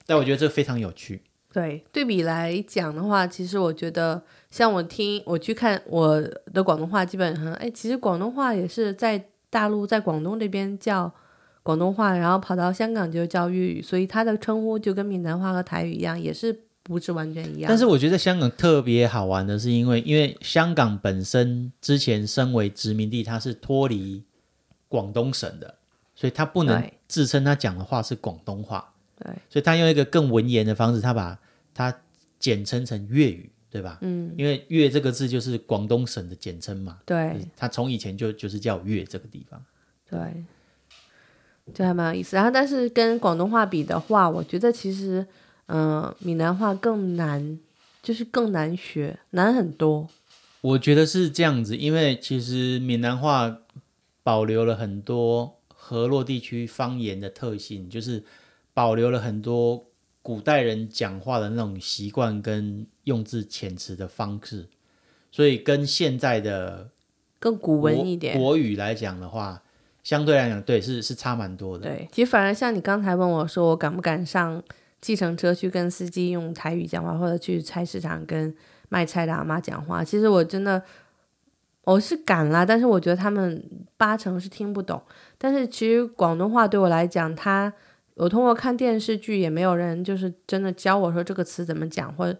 [0.06, 1.20] 但我觉得这非常有趣，
[1.52, 6.18] 对，对比来讲的话，其实我觉得，像我听我去看我
[6.52, 11.12] 的广东话，基本上，哎，其实广东话也是在大陆，在广东这边叫
[11.62, 17.68] 广东话，然后跑到香港就叫粤语，所以它的称呼就跟闽南话和台语一样，也是不是完全一样。
[17.68, 24.24] 但是我觉得香港特别好玩的是，因为因为香港本身之前身为殖民地，它是脱离
[24.88, 25.74] 广东省的，
[26.14, 31.38] 所以它不能对自称他讲的话是广东话，对，所以他用一个更文言的方式，他把
[31.74, 31.92] 它
[32.38, 33.98] 简称成粤语，对吧？
[34.02, 39.60] 嗯，因为“粤”这个字就是广东省的简称嘛，对就是它从以前就就是叫粤这个地方。
[40.08, 40.44] 对，
[41.74, 42.36] 这还蛮有意思。
[42.36, 45.26] 然后，但是跟广东话比的话，我觉得其实，
[45.66, 47.58] 嗯、闽南话更难，
[48.02, 50.08] 就是更难学，难很多。
[50.60, 53.58] 我觉得是这样子，因为其实闽南话
[54.22, 55.57] 保留了很多
[55.88, 58.22] 河洛地区方言的特性，就是
[58.74, 59.86] 保留了很多
[60.20, 64.66] 古代人讲话的那种习惯跟用字遣词的方式，
[65.32, 66.90] 所以跟现在的
[67.38, 68.38] 更古文一点。
[68.38, 69.62] 国语来讲的话，
[70.02, 71.84] 相对来讲，对是是差蛮多的。
[71.84, 74.62] 对，其实反而像你刚才问我说，我敢不敢上
[75.00, 78.54] 计程车去跟司机用台语讲话，或者去菜市场跟
[78.90, 80.82] 卖菜的阿妈讲话，其实我真的
[81.92, 83.62] 我是敢啦，但是我觉得他们
[83.96, 85.00] 八成是听不懂。
[85.38, 87.72] 但是其实广东话对我来讲，他
[88.14, 92.38] 我通过看电视剧，也没有人就是真的教我说这个词怎么讲，或者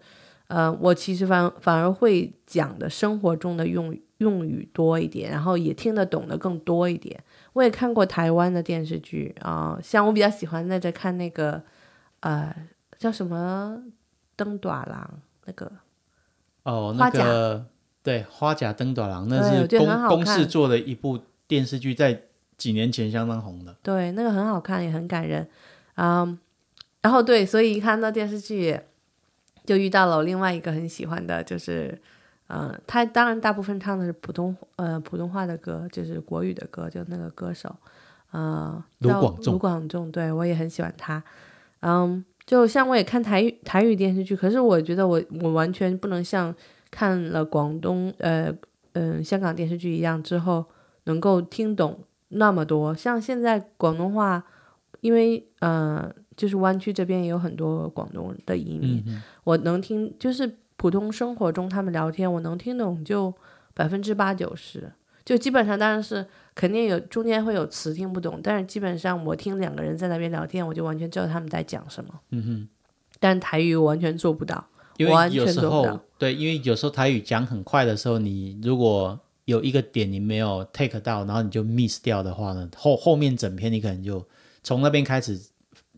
[0.49, 7.19] 呃，我其实反反而会讲的生活中的用用语多一点，然后也听得懂的更多一点。
[7.53, 11.59] 我也看过台湾的电视剧啊、像我比较喜欢在这看那个
[12.19, 12.55] 呃
[12.99, 13.81] 叫什么
[14.35, 15.09] 《灯短郎》
[15.45, 15.71] 那个，
[16.63, 17.65] 哦，那花甲个
[18.01, 22.23] 对花甲登短郎，那是公公式做的一部电视剧，在
[22.57, 23.75] 几年前相当红的。
[23.81, 25.47] 对，那个很好看，也很感人
[25.95, 26.37] 嗯、
[27.01, 28.79] 然后对，所以看到电视剧
[29.65, 31.99] 就遇到了我另外一个很喜欢的，就是
[32.47, 37.75] 嗯，他当然大部分唱的是普通呃普通话的歌，就是国语的歌，就那个歌手
[38.31, 41.21] 呃叫卢广仲卢广仲，对我也很喜欢他。
[41.81, 46.53] 嗯，就像我也看台语台语电视剧，可是我觉得我我完全不能像
[46.91, 48.53] 看了广东呃
[48.93, 50.65] 嗯、香港电视剧一样之后
[51.03, 51.99] 能够听懂
[52.29, 52.93] 那么多。
[52.93, 54.43] 像现在广东话，
[55.01, 63.33] 因为呃就是湾区这边也有很多广东的移民，嗯，我能听就是普通生活中他们聊天，我能听懂就
[63.73, 64.91] 百分之八九十。
[65.23, 66.25] 就基本上当然是
[66.55, 72.19] 肯定有中间会有词听不懂，但是基本上我听两个人在那边聊天，我就完全知道他们在讲什么。
[72.31, 72.67] 嗯哼。
[73.19, 74.65] 但台语我完全做不到。
[74.99, 84.23] 因为有时候对，因为有时候台语讲很快的时候，你如果有一个点你没有 take 到，然后你就 miss 掉的话呢，后后面整篇你可能就
[84.61, 85.39] 从那边开始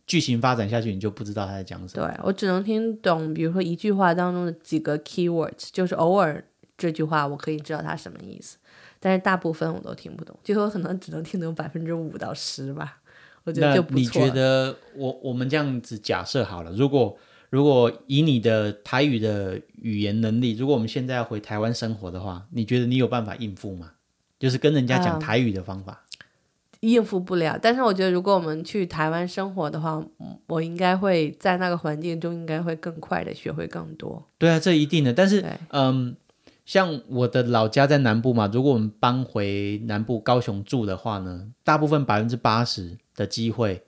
[0.05, 2.07] 剧情发展下去，你就不知道他在讲什么。
[2.07, 6.43] 对我只能听懂，比如说一句话当中的几个 keywords，就是偶尔
[6.77, 8.57] 这句话我可以知道它什么意思，
[8.99, 12.99] 但是大部分我都听不懂，最后可能只能听懂百分之五到十吧，
[13.45, 14.05] 我觉得就不错你。
[14.05, 17.17] 觉得我我们这样子假设好了，如果
[17.51, 23.91] 如果以你的台语的语言能力，如果我们现在要回台湾生活的话，你觉得你有办法应付吗？
[24.39, 26.05] 就是跟人家讲啊台语的方法。
[26.79, 27.59] 应付不了。
[27.61, 34.25] 但是我觉得，如果我们去台湾生活的话，嗯我应该会在那个环境中，应该会更快的学会更多。
[34.37, 35.13] 对啊，这一定的。
[35.13, 36.15] 但是，嗯，
[36.65, 43.83] 像我的老家在南部嘛，如果我们搬回南部高雄住的话呢，大部分百分之八十的机会，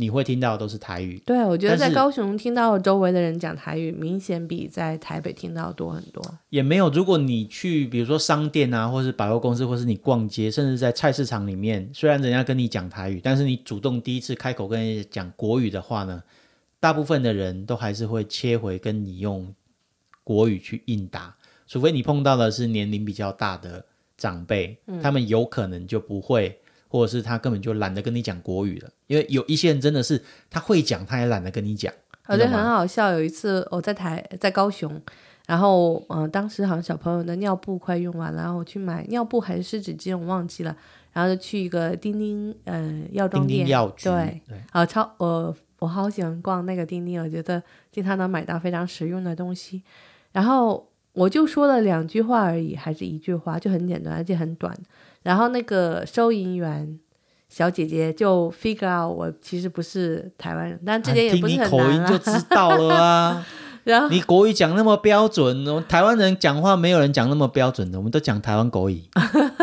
[0.00, 1.20] 你会听到的都是台语。
[1.26, 6.22] 对，我觉得在高雄听到周围的人讲台语，明显比在台北听到多很多。
[6.50, 16.22] 也没有，如果你去比如说商店啊，或是百货公司，或是你逛街，甚至在菜市场里面，虽然人家跟你讲台语，但是你主动第一次开口跟人家讲国语的话呢，
[16.78, 19.52] 大部分的人都还是会切回跟你用
[20.22, 21.34] 国语去应答，
[21.66, 23.84] 除非你碰到的是年龄比较大的
[24.16, 26.56] 长辈，他们有可能就不会。
[26.88, 30.20] 或者是他根本就懒得跟你讲国语了，因为有一些人真的是
[30.50, 31.92] 他会讲，他也懒得跟你讲。
[32.26, 33.12] 我觉得很好笑。
[33.12, 35.00] 有一次我在台在高雄，
[35.46, 40.76] 然后嗯、呃当时好像小朋友的尿布快用完了，然后我去买尿布还是湿纸巾，我忘记了，
[41.12, 49.82] 然后就去一个叮叮呃药妆店，叮叮药局，对对，啊超我我好喜欢逛那个叮叮，我觉得经常能买到非常实用的东西。
[50.32, 50.87] 然后
[51.18, 54.72] 我就说了两句话而已，还是一句话，就很简单，而且很短。
[55.22, 56.98] 然后那个收银员
[57.48, 61.90] 小姐姐就 figure out 我其实不是台湾人，但这点也不是啊听你口。
[61.90, 63.46] 音就知道了啊。
[63.84, 69.02] 然后你国语讲那么标准，我台湾人讲话没有人讲那么标准的，我们都讲台湾国语。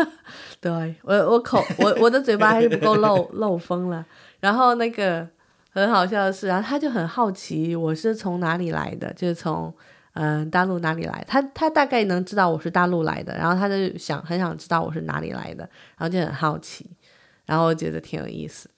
[0.60, 4.04] 对我我口我我的嘴巴还是不够漏漏风了。
[4.40, 5.26] 然后那个
[5.70, 9.72] 很好笑的是，然后他就很好奇我是从哪里来的，就是从
[10.16, 11.24] 嗯、呃大陆哪里来。
[11.28, 16.90] 他他大概能知道我是大陆来的，然后他就想很想知道我是哪里来的，然后就很好奇，
[17.44, 18.74] 然后觉得挺有意思的。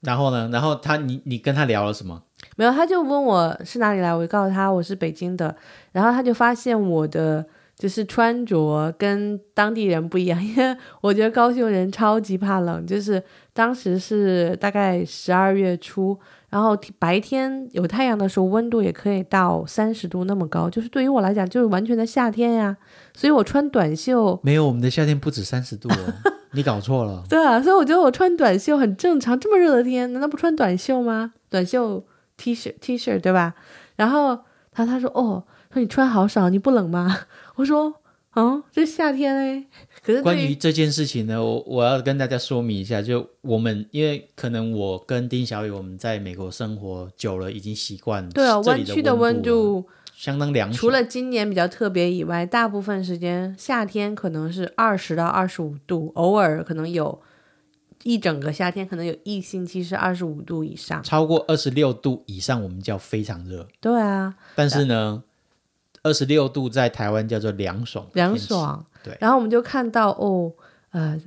[0.00, 2.22] 然后呢，然后他你你跟他聊了什么？
[2.56, 5.54] 没有，他就问我是哪里来，我就告诉他我是北京的，
[5.92, 7.44] 然后他就发现我的
[7.76, 13.20] 就是穿着跟当地人不一样， 因为我觉得高雄人超级怕冷，就是
[13.52, 16.16] 当时是大概十二月初，
[16.56, 22.74] 然后白天有太阳的时候，温度也可以到三十度那么高，就是对于我来讲就是完全的夏天呀，
[23.12, 24.40] 所以我穿短袖。
[24.42, 26.14] 没有，我们的夏天不止三十度哦，
[26.56, 27.22] 你搞错了。
[27.28, 29.38] 对啊，所以我觉得我穿短袖很正常。
[29.38, 31.34] 这么热的天，难道不穿短袖吗？
[31.50, 32.02] 短袖
[32.38, 33.52] T 恤 T 恤对吧？
[33.96, 34.38] 然后
[34.72, 37.18] 他他说哦，说你穿好少，你不冷吗？
[37.56, 37.92] 我说
[38.34, 39.66] 嗯，这夏天哎。
[40.22, 49.84] 关于这件事情呢，我我要跟大家说明一下，就我们因为可能我跟丁小雨我们在美国生活久了，已经习惯对啊，湾区的温温度
[50.14, 57.20] 相当凉，除了今年比较特别以外，大部分时间夏天可能是二十到二十五度，偶尔可能有
[58.04, 61.02] 一整个夏天可能有一星期是二十五度以上。
[61.02, 63.66] 超过二十六度以上，我们叫非常热。
[63.80, 65.22] 对啊，但是呢，
[66.02, 68.38] 二十六度在台湾叫做凉爽，凉。
[68.38, 68.86] 爽。
[69.06, 70.52] 对然后我们就看到哦，
[70.90, 71.18] 呃，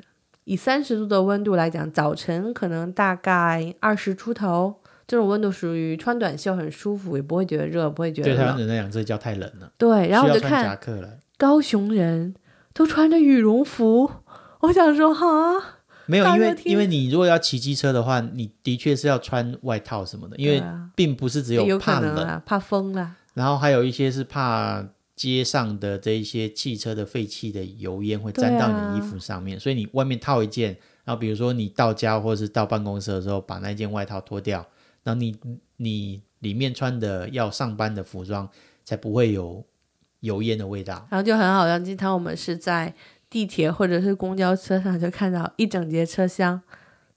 [0.44, 4.76] 以三十度的温度来讲，早晨可能大概二十出头，
[5.08, 8.68] 这种温度属于穿短袖很舒服，也不会觉得热，不会觉得对台湾冷。
[8.68, 9.72] 人来讲，这叫太冷了。
[9.78, 11.18] 对，然后我就看克了。
[11.38, 12.36] 高雄人
[12.74, 14.12] 都穿着羽绒服，
[14.60, 15.26] 我想说哈，
[16.06, 20.62] 没有，因为因为你如果要骑机车的话，你的确是要穿外套什么的，因为
[20.96, 23.16] 并不是只有怕冷，啊，怕风啦。
[23.36, 24.84] 然后还有一些是怕
[25.20, 30.70] 街上的这一些汽车的废气的油烟会沾到你衣服上面，所以你外面套一件，
[31.04, 34.66] 然后比如说你到家或者是到办公室的时候，把那件外套脱掉，
[35.04, 35.38] 然后你
[35.76, 38.48] 你里面穿的要上班的服装
[38.86, 39.62] 才不会有
[40.22, 41.06] 油烟的味道。
[41.12, 42.94] 然后就很好像，经常我们是在
[43.30, 46.62] 地铁或者是公交车上就看到一整节车厢，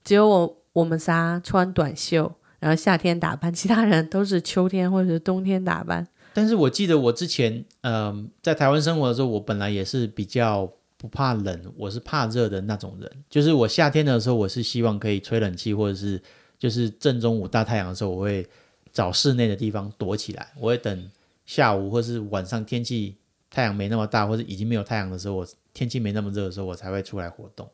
[0.03, 6.05] 只有我我们仨穿短袖，然后夏天打扮，其他人都是秋天或者是冬天打扮。
[6.33, 13.11] 但是我记得我之前，嗯、在台湾生活的时候，我本来也是比较不怕冷，我是怕热的那种人。
[13.29, 16.21] 就是我夏天的时候，我是希望可以吹冷气，或者是
[16.57, 18.47] 就是正中午大太阳的时候，我会
[18.91, 20.51] 找室内的地方躲起来。
[20.59, 21.11] 我会等
[21.45, 23.15] 下午或是晚上天气
[23.49, 27.69] 太阳没那么大，或者已经没有太阳的时候，我天气没那么热的时候，我才会出来活动。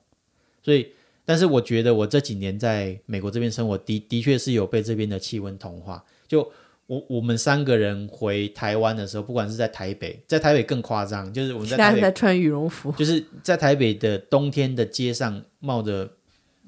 [0.61, 0.87] 所以，
[1.23, 6.03] 但是我觉得我这几年在美国这边生活，的的确是有被这边的气温同化。
[6.27, 6.51] 就
[6.89, 16.09] 我我们三个人回台湾的时候，不管是在台北，在台北更夸张，就是我们在 台北，穿羽绒服，就是在台北的冬天的街上冒着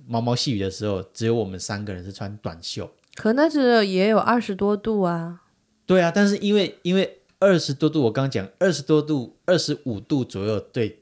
[0.06, 2.88] 毛毛细雨的时候，只有我们三个人是穿短袖。
[3.16, 5.42] 可那是也有二十多度啊。
[5.88, 11.00] 对啊，但是因为因为二十多度，我刚刚讲二十多度、二十五度左右，对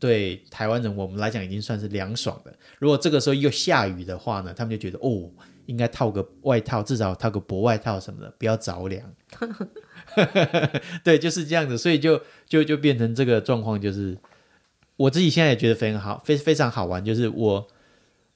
[0.00, 2.52] 对台湾人我们来讲已经算是凉爽的。
[2.80, 5.30] 如果这个时候又下雨的话呢，他们就觉得哦，
[5.66, 9.14] 应该套个外套，至少套个薄外套什么的，不要着凉。
[11.04, 14.18] 对，就是这样子，所以就就就变成这个状况，就是
[14.96, 17.68] 我自己现在也觉得非常好，非非常好玩，就是我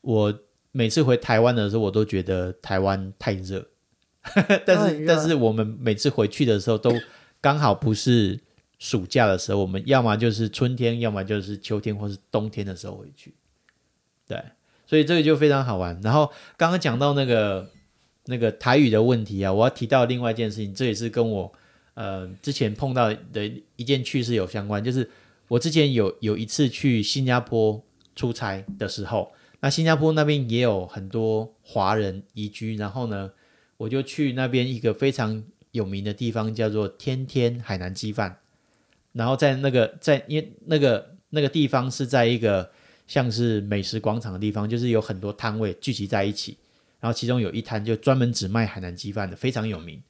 [0.01, 0.41] 我
[0.73, 3.67] 每次回台湾的时候，我都觉得台湾太热，
[4.65, 6.93] 但是但是我们每次回去的时候都
[7.41, 8.41] 刚好不是
[8.79, 13.35] 暑假的时候，我们要么就是春天，要么就是秋天或是冬天的时候回去。
[14.27, 14.43] 对，
[14.87, 16.01] 所以这个就非常好玩。
[16.03, 17.71] 然后刚刚讲到那个
[18.27, 21.53] 那个台语的问题啊，我要提到另外一件事情，这也是跟我
[21.95, 25.11] 呃之前碰到的一件趣事有相关，就是
[25.49, 27.83] 我之前有有一次去新加坡
[28.15, 33.31] 出差的时候，那新加坡那边也有很多华人移居，然后呢，
[33.77, 38.39] 我就去那边一个非常有名的地方，叫做天天海南鸡饭。
[39.13, 42.71] 然后在那个在因那个那个地方是在一个
[43.07, 46.57] 像是美食广场的地方，就是有很多摊位聚集在一起，
[47.01, 50.03] 然后其中有一摊就专门只卖海南鸡饭的，非常有名。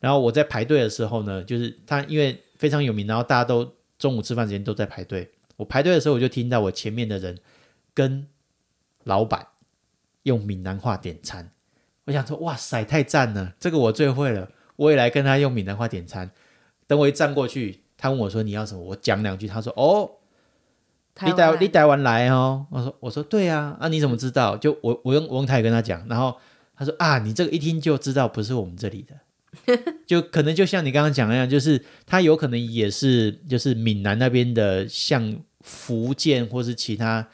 [0.00, 5.30] 然后我在排队的时候呢，就是他因为非常有名，然后大家都中午吃饭时间都在排队。
[5.56, 7.38] 我排队的时候，我就听到我前面的人
[7.94, 8.26] 跟
[9.04, 9.46] 老板
[10.24, 11.50] 用闽南话点餐。
[12.04, 13.54] 我想说，哇塞，太赞了！
[13.58, 16.30] 这个我最会了，我也来跟他用闽南话点餐。
[16.86, 20.10] 等我一站过去，他问我说你要什么，我讲两句，他说哦，
[21.22, 21.52] 你台湾。
[21.54, 22.66] 台你台湾来哦？
[22.70, 24.56] 我说我说对啊，啊你怎么知道？
[24.56, 26.36] 就我我用我用台语跟他讲，然后
[26.76, 37.26] 他说啊，你这个一听就知道不是我们这里的， 就可能就像你刚刚讲那样，就是他有可能也是就是闽南那边的，像福建或是其他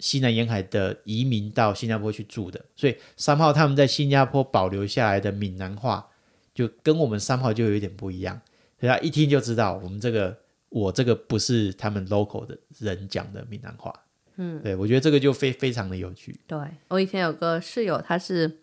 [0.00, 6.06] 西南沿海的移民到新加坡去住的，所以三号他们在新加坡保留下来的闽南话，
[6.54, 8.40] 就跟我们三号就有一点不一样，
[8.80, 10.36] 所以他一听就知道我们这个
[10.70, 13.92] 我这个不是他们 local 的人讲的闽南话。
[14.36, 16.38] 嗯，对我觉得这个就非非常的有趣。
[16.46, 16.58] 对
[16.88, 18.58] 我以前有个室友，他是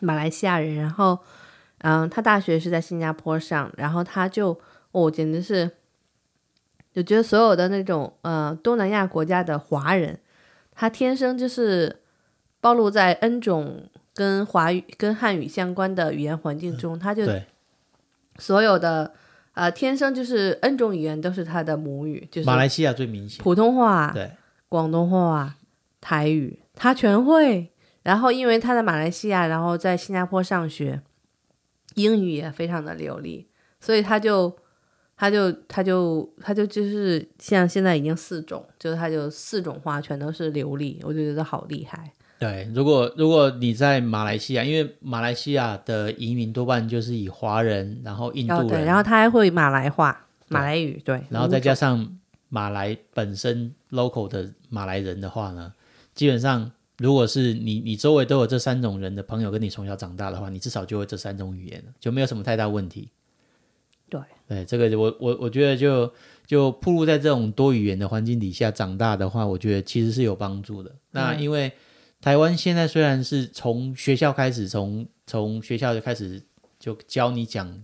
[0.00, 1.18] 马来西亚人，然后
[1.78, 4.58] 嗯，他大学是在新加坡上，然后他就
[4.90, 5.70] 哦，简直是，
[6.92, 10.18] 就觉得所有的那种呃东南亚国家的华人，
[10.72, 12.00] 他天生就是
[12.60, 17.46] 暴露在 N 种跟华语跟汉语相关的语言环境中，他就对，
[18.38, 19.14] 所有的
[19.60, 23.42] 呃天生就是 N 种语言都是他的母语，就是马来西亚最明显。
[23.42, 24.30] 普通话、对，
[24.70, 25.54] 广东话、
[26.00, 27.70] 台语，他全会。
[28.02, 31.02] 然后因为他在马来西亚，然后在新加坡上学，
[31.96, 33.48] 英语也非常的流利，
[33.78, 34.56] 所以他就
[35.14, 42.10] 他就他就他就就是像现在已经四种，就是他就四种话全都是流利，我就觉得好厉害。
[42.40, 52.18] 对，如果如果你在马来西亚，因为马来西亚的移民多半就是以华人，然后印度哦，人，对，然后他还会马来话、马来语，对，然后再加上
[52.48, 55.70] 马来本身 local 的马来人的话呢，
[56.14, 63.10] 基本上如果是你你周围都有这三种人的朋友跟你从小长大的话，你至少就会这三种语言了，就没有什么太大问题。
[64.08, 64.18] 对。
[64.48, 66.12] 对，这个我我我觉得就
[66.44, 70.90] 就暴露在这种多语言的环境底下长大的话，我觉得其实是有帮助的。
[71.12, 71.70] 那因为
[72.20, 76.42] 台湾现在虽然是从学校开始，从从学校就开始
[76.78, 77.82] 就教你讲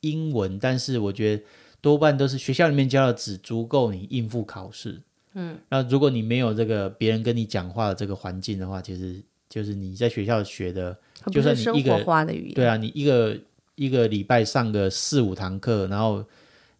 [0.00, 1.42] 英文，但是我觉得
[1.80, 5.02] 多半都是学校里面教的只足够你应付考试。
[5.34, 10.96] 嗯，那如果你没有这个别人跟你讲话的这个环境的话，其实就是你在学校学的，
[11.30, 12.54] 就是生算你一个活化的语言。
[12.54, 13.38] 对啊，你一个
[13.74, 16.24] 一个礼拜上个四五堂课，然后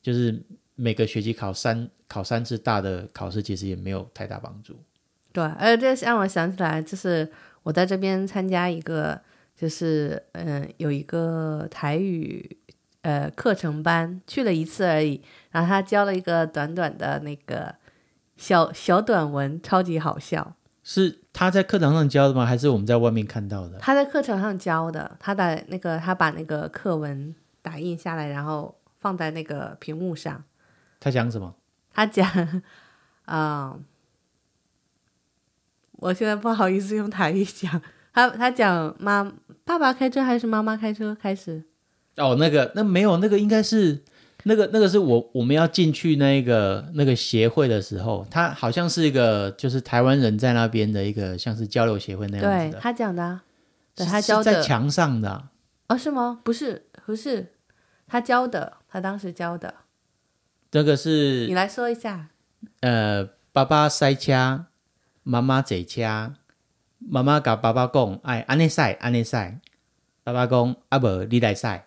[0.02, 0.42] 就是
[0.74, 4.74] 每个学期考三考三次大的考试，其实也没有太大帮助。
[5.32, 7.30] 对，而这让我想起来，就是
[7.62, 9.20] 我在这边参加一个，
[9.56, 12.58] 就是嗯，有一个台语
[13.02, 15.22] 呃课程班，去了一次而已。
[15.50, 17.74] 然后他教了一个短短的那个
[18.36, 20.54] 小小短文，超级好笑。
[20.82, 22.44] 是他在课堂上教的吗？
[22.44, 23.78] 还是我们在外面看到的？
[23.78, 30.42] 他在课程上教的，他把那个他把那个课文打印下来，然后放在那个屏幕上。
[30.98, 31.54] 他讲什么？
[31.92, 32.62] 他讲，
[33.26, 33.84] 嗯，
[36.00, 37.80] 我现在不好意思用台语讲。
[38.12, 39.32] 他他讲妈
[39.64, 41.62] 爸爸开车还是妈妈开车开始？
[42.16, 44.02] 哦，那个那没有，那个应该是
[44.42, 53.42] 那个那个是我我们要进去那个那个协会的时候，他好像是一个就是台湾人在那边的一个像是交流协会那样对子的，他讲的啊，
[53.94, 55.50] 对是他教的在墙上的啊、
[55.88, 56.40] 哦是吗？
[56.42, 57.52] 不是不是，
[58.08, 59.72] 他教的，他当时教的。
[60.70, 62.28] 这个是你来说一下。
[62.80, 64.66] 呃，爸爸塞车，
[65.22, 66.32] 妈妈坐车，
[66.98, 69.58] 妈妈甲爸爸讲，哎，安尼塞，安尼塞。
[70.22, 71.86] 爸爸讲，啊无你来塞。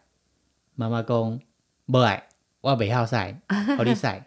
[0.76, 1.40] 妈妈讲，
[1.88, 2.28] 无爱，
[2.62, 3.40] 我袂晓塞，
[3.78, 4.26] 互你塞。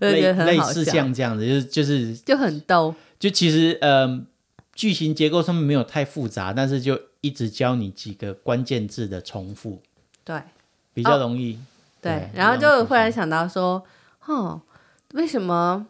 [0.00, 2.94] 类类似，像这样子，就是就是就很逗。
[3.18, 4.24] 就其实呃，
[4.74, 9.80] 句型结构上面没有太复杂，但是就一直教你几个关键字的重复，
[10.24, 10.42] 对
[10.92, 11.58] 比较容易。
[12.00, 13.82] 对对，然后就忽然想到说，
[14.26, 14.60] 哦，
[15.12, 15.86] 为什么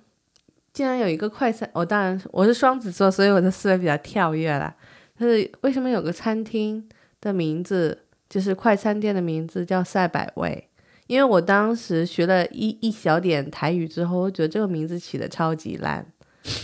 [0.75, 4.75] 竟然有一个快餐，我当然我是双子座，所以我的思维比较跳跃啦。
[5.17, 6.87] 但是为什么有个餐厅
[7.21, 7.97] 的名字
[8.29, 10.69] 就是快餐店的名字叫赛百味？
[11.07, 16.05] 因为我当时学了一一小点台语之后，我觉得这个名字起的超级烂，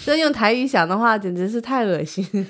[0.04, 2.26] 就用台语想的话，简直是太恶心。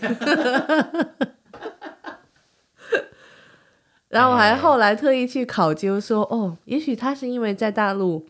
[4.08, 8.26] 然后我还后来特意去考究说，哦，也许他是因为在大陆，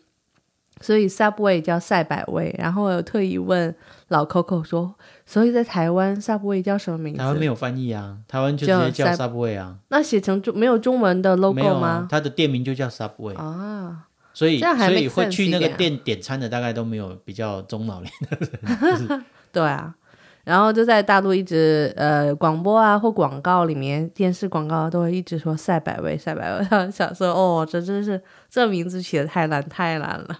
[0.80, 2.54] 所以 Subway 叫赛百味。
[2.58, 3.74] 然后我有特意问
[4.08, 7.18] 老 Coco 说，所以在台湾 Subway 叫什么名字？
[7.18, 9.76] 台湾没有翻译啊，台湾就直接叫 Subway 啊。
[9.88, 12.08] 那写成中没有中文的 logo 吗？
[12.10, 14.06] 它的店名就叫 Subway 啊。
[14.32, 19.24] 所以所以会去那个店点餐的大概都没有比较中老年的人。
[19.52, 19.94] 对啊。
[20.42, 30.38] 然后就在大陆一直呃广播啊或广告里面电视广告都会一直说赛百味赛百味， 想说哦这真是这名字起的太难太难了。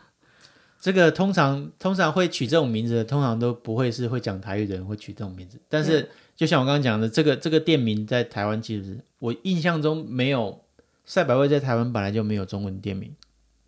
[0.81, 5.61] 这个通常通常会取这种名字的，通常都不会是会讲台语的人会取这种名字。
[5.69, 10.65] 但是就像我刚刚讲的，这个这个店名在台湾其实我印象中没有
[11.05, 13.15] 赛百味在台湾本来就没有中文店名，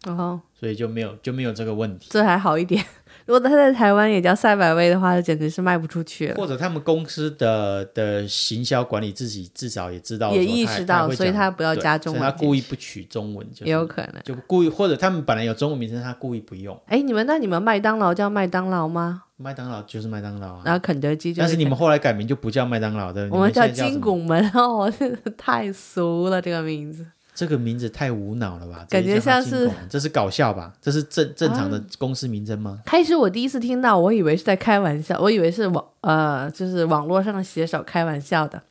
[0.06, 2.08] 哦，所以就没有就没有这个问题。
[2.10, 2.82] 这还好一点。
[3.26, 6.34] 如果他在台湾也叫赛百味的话，简直是卖不出去了。
[6.34, 16.78] 或者他们公司的的行销管理自己至少也知道，也意识到，所以他不要加中文，他故意不取中文，也有可能就故意，或者他们本来有中文名称，他故意不用。
[16.86, 19.22] 哎，你们那你们麦当劳叫麦当劳吗？
[19.36, 24.92] 麦当劳就是麦当劳啊，然后肯德基就是，但是你们后来改名就不叫麦当劳的，我们叫金拱门 哦，
[25.36, 27.04] 太俗了这个名字。
[27.34, 28.86] 这个名字太无脑了吧？
[28.90, 30.72] 感觉像是这是搞笑吧？
[30.82, 32.80] 这是正正常的公司名称吗？
[32.84, 38.62] 开始我第一次听到，我以为是在开玩笑，我以为是网呃，就是网络上的写手开玩笑的，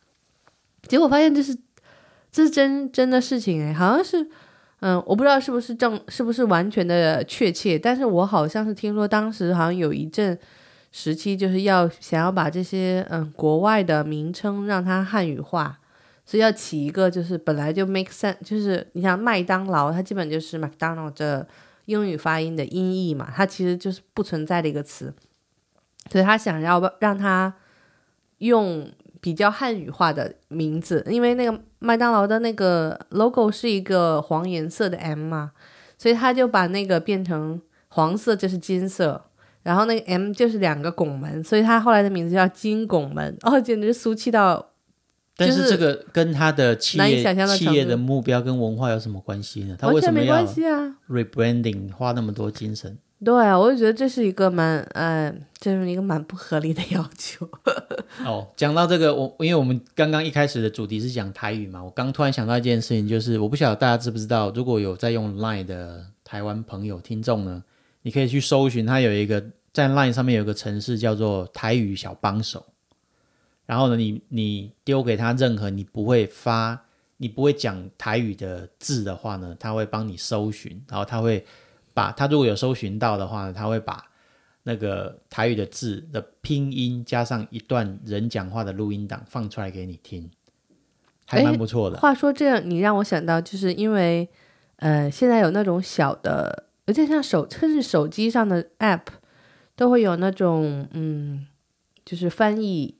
[0.87, 1.57] 结果发现这是
[2.31, 4.29] 这是真真的事情哎，好像是
[4.81, 10.37] 嗯，我不知道是不是正是不是完全的确切，但是我好像是听说当时好像有一阵
[10.91, 15.79] 时期就是要想要把这些嗯国外的名称让它汉语化。
[16.23, 21.45] 所以要起一个就是本来就 make sense，就是你像麦当劳，它基本就是 McDonald 的
[21.85, 25.13] 英语发音的音译嘛，它其实就是不存在的一个词，
[26.09, 27.53] 所以他想要让它
[28.37, 35.51] 用比较汉语化的名字，因为那个麦当劳的那个 logo 是一个黄颜色的 M 嘛，
[35.97, 37.59] 所以他就把那个变成
[37.89, 39.25] 黄色就是金色，
[39.63, 44.70] 然后那个 M 就是两个拱门，所以他后来的名字叫金拱门，哦，简直俗气到。
[45.47, 47.23] 但是这个跟他的企业
[47.57, 49.75] 企业的目标跟文化有什么关系呢？
[49.79, 50.45] 他为什么要
[51.09, 52.97] rebranding 花那么多精神？
[53.23, 57.47] 对啊，我就觉得这是一个蛮呃，这是一个蛮不合理的要求。
[58.25, 67.63] 哦，讲到这个，我因为我们刚刚一开始的主题是讲台语嘛，我刚突然想到一件事情，就是我不晓得大家知不知道，如果有在用 Line 的台湾朋友听众呢，
[68.01, 72.65] 你可以去搜寻，它有一个在 Line 上面有一个城市叫做台语小帮手。
[73.71, 76.77] 然后呢，你你丢给他任何你不会发、
[77.15, 81.45] 你不会讲台语的字的话呢，他会帮你搜寻，然后他会
[81.93, 84.03] 把他如果有搜寻到的话呢，他会把
[84.63, 90.29] 那个台语的字的拼音加上一段人讲话的录音档放出来给你听，
[91.25, 91.97] 还蛮不错的。
[91.97, 94.27] 话说这样，你让我想到，就是因为
[94.75, 99.05] 呃，现在有那种小的，而且像手甚至手机上的 App
[99.77, 101.47] 都会有那种嗯，
[102.03, 102.95] 就是翻译。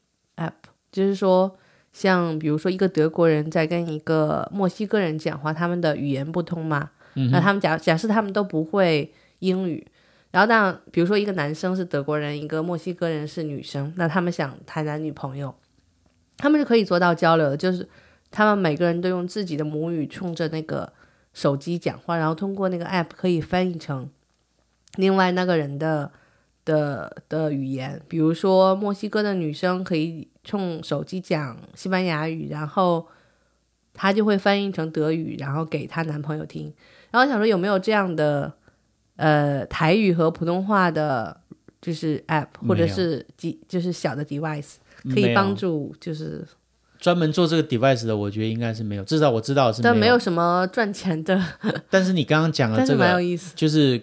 [0.92, 1.58] 就是说，
[1.94, 6.92] 像比如说一个德国人在跟一个墨西哥人讲话，他们的语言不通嘛，
[7.32, 9.86] 那他们假假设他们都不会英语，
[10.32, 15.56] 然后当比如说一个男生是德国人，一个墨西哥人是女生，那他们想谈男女朋友，
[16.38, 17.88] 他们是可以做到交流的，就是
[18.30, 20.92] 他们每个人都用自己的母语冲着那个
[21.34, 24.10] 手机讲话，然后通过那个 app 可以翻译成
[24.96, 26.12] 另外那个人的。
[26.64, 33.08] 的的语言，比如说墨西哥的女生可以冲手机讲西班牙语，然后
[33.94, 36.74] 她就会翻译成德语，然后给她男朋友听。
[37.10, 38.52] 然后想说有没有这样的
[39.16, 41.40] 呃台语和普通话的，
[41.82, 44.74] 就是 app 或者是机就是小的 device
[45.14, 46.46] 可以帮助就是
[47.00, 51.44] 专门做这个 device 的，我觉得应该是没有，至少我知道是但没有什么赚钱的。
[51.90, 54.02] 但是你刚刚讲的这个蛮有意思，就是。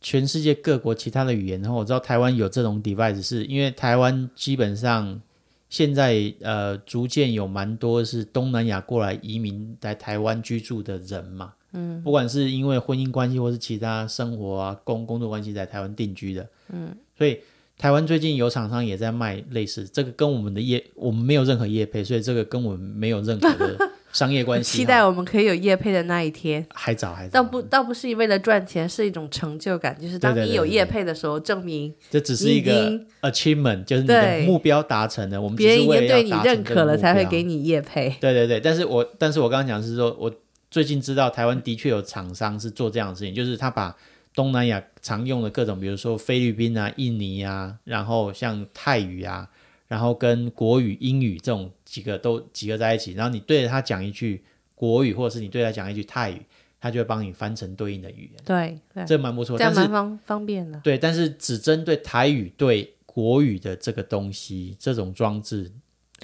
[0.00, 5.20] 全世界各国其他的语言，然后我知道台湾有这种 device，是因为台湾基本上
[5.68, 17.38] 现在呃逐渐有蛮多是东南亚过来移民在台湾居住的人嘛，嗯，不管是因为婚姻关系或是其他生活啊工工作关系在台湾定居的，嗯，所以
[17.78, 23.78] 台湾最近有厂商也在卖类似这个，跟我们的业我们没有任何业配，所以这个跟我们没有任何的
[24.12, 24.78] 商业关系。
[24.78, 26.66] 期待我们可以有业配的那一天。
[26.74, 35.40] 还早还早，倒不倒不是为了赚钱，是一种成就感，就是当你有业配的时候，证明这只是一个 achievement，就是你的目标达成了。
[35.40, 38.12] 我们别人已经对你认可了，才会给你业配。
[38.20, 40.28] 对对对，但是我但是我刚刚讲是说，我
[40.68, 43.94] 最近知道台湾的确有厂商是做这样的事情，就是他把。
[44.34, 49.48] 东南亚常用的各种，比如说菲律宾啊、印尼啊，然后像泰语啊，
[49.88, 56.40] 然后跟国语、英语这种几个都集合在一起，然后你对着他讲一句国语，或者是你对他讲一句泰语，
[56.80, 58.78] 他就会帮你翻成对应的语言。
[58.94, 60.78] 对，这蛮不错，这样蛮方方便的。
[60.84, 65.72] 对，但是只针对台语对国语的这个东西，这种装置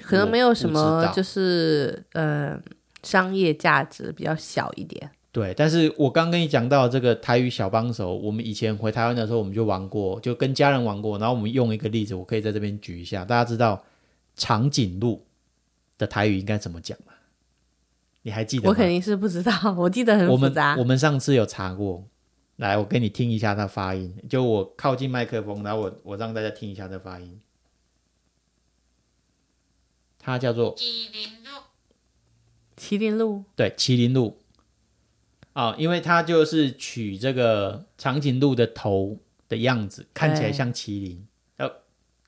[0.01, 2.57] 可能没有什么，就是呃
[3.03, 5.11] 商业价值比较小一点。
[5.35, 11.17] 对，但是我刚跟你讲到这个台语小帮手，我们以前回台湾的时候，我们就玩过，就跟家人玩过。
[11.19, 13.83] 然后我们用一个例子，我可以在这边举一下，大家知道
[14.37, 15.25] 长颈鹿
[15.97, 17.11] 的台语应该怎么讲吗？
[18.21, 18.69] 你还记得？
[18.69, 20.77] 我肯定是不知道，我记得很复杂。
[20.77, 22.07] 我们上次有查过，
[22.55, 24.15] 来，我给你听一下它发音。
[24.29, 27.41] 就我靠近麦克风，然后我我让大家听一下这发音。
[30.17, 31.61] 它叫做麒麟鹿。
[32.77, 33.43] 麒麟鹿。
[33.57, 34.37] 对，麒麟鹿。
[35.55, 41.25] 啊，因为它就是取这个长颈鹿的头的样子，看起来像麒麟。
[41.55, 41.71] 呃，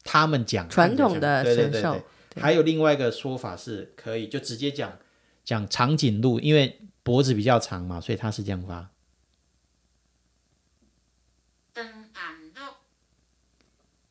[0.06, 2.02] 他们讲传统的神兽，
[2.38, 4.98] 还有另外一个说法是可以就直接讲
[5.44, 8.90] 讲长颈鹿，因为脖子比较长嘛，所以它是这样发。
[11.74, 12.76] 登昂肉，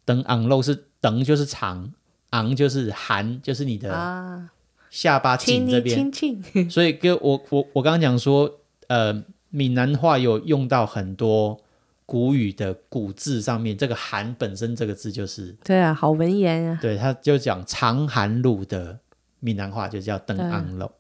[0.04, 1.94] 登昂肉是等就是长，
[2.30, 4.50] 昂就是含，就是你的
[4.90, 6.12] 下巴颈这边。
[6.68, 8.60] 所以跟我我我刚刚讲说。
[8.88, 11.60] 呃，闽南话有用到很多
[12.04, 16.78] 古语的古字上面，这个“寒”本身这个字就是对啊，好文言啊。
[16.80, 18.98] 对，他就讲长寒路的
[19.40, 20.90] 闽南话就叫登安路，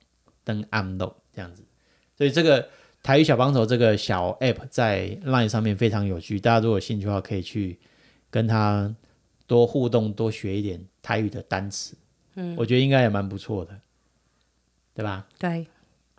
[0.42, 1.64] 登安路这样子。
[2.16, 2.68] 所以这个
[3.02, 7.78] 台语小帮手这个小 app 在 line 上面非常有趣，大家如果有兴趣的话，可以去
[8.30, 8.92] 跟他
[9.46, 11.94] 多互动，多学一点台语的单词。
[12.34, 13.78] 嗯，我觉得应该也蛮不错的，
[14.92, 15.26] 对吧？
[15.38, 15.66] 对。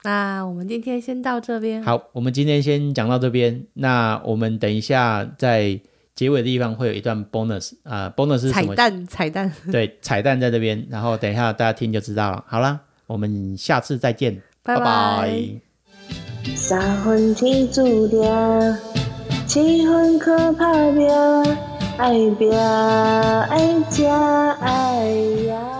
[0.07, 1.83] 那我们今天先到这边。
[1.83, 3.65] 好，我们今天先讲到这边。
[3.73, 5.77] 那我们等一下在
[6.15, 9.51] 结尾的地方会有一段 bonus 啊，bonus 是什么彩蛋，彩蛋。
[9.69, 10.87] 对，彩蛋在这边。
[10.89, 12.41] 然后等一下大家听就知道了。
[12.47, 15.29] 好啦，我们下次再见，拜拜。
[16.55, 18.21] 三分天注定，
[19.45, 21.09] 七分靠打拼，
[21.97, 25.05] 爱拼爱吃爱
[25.49, 25.76] 呀。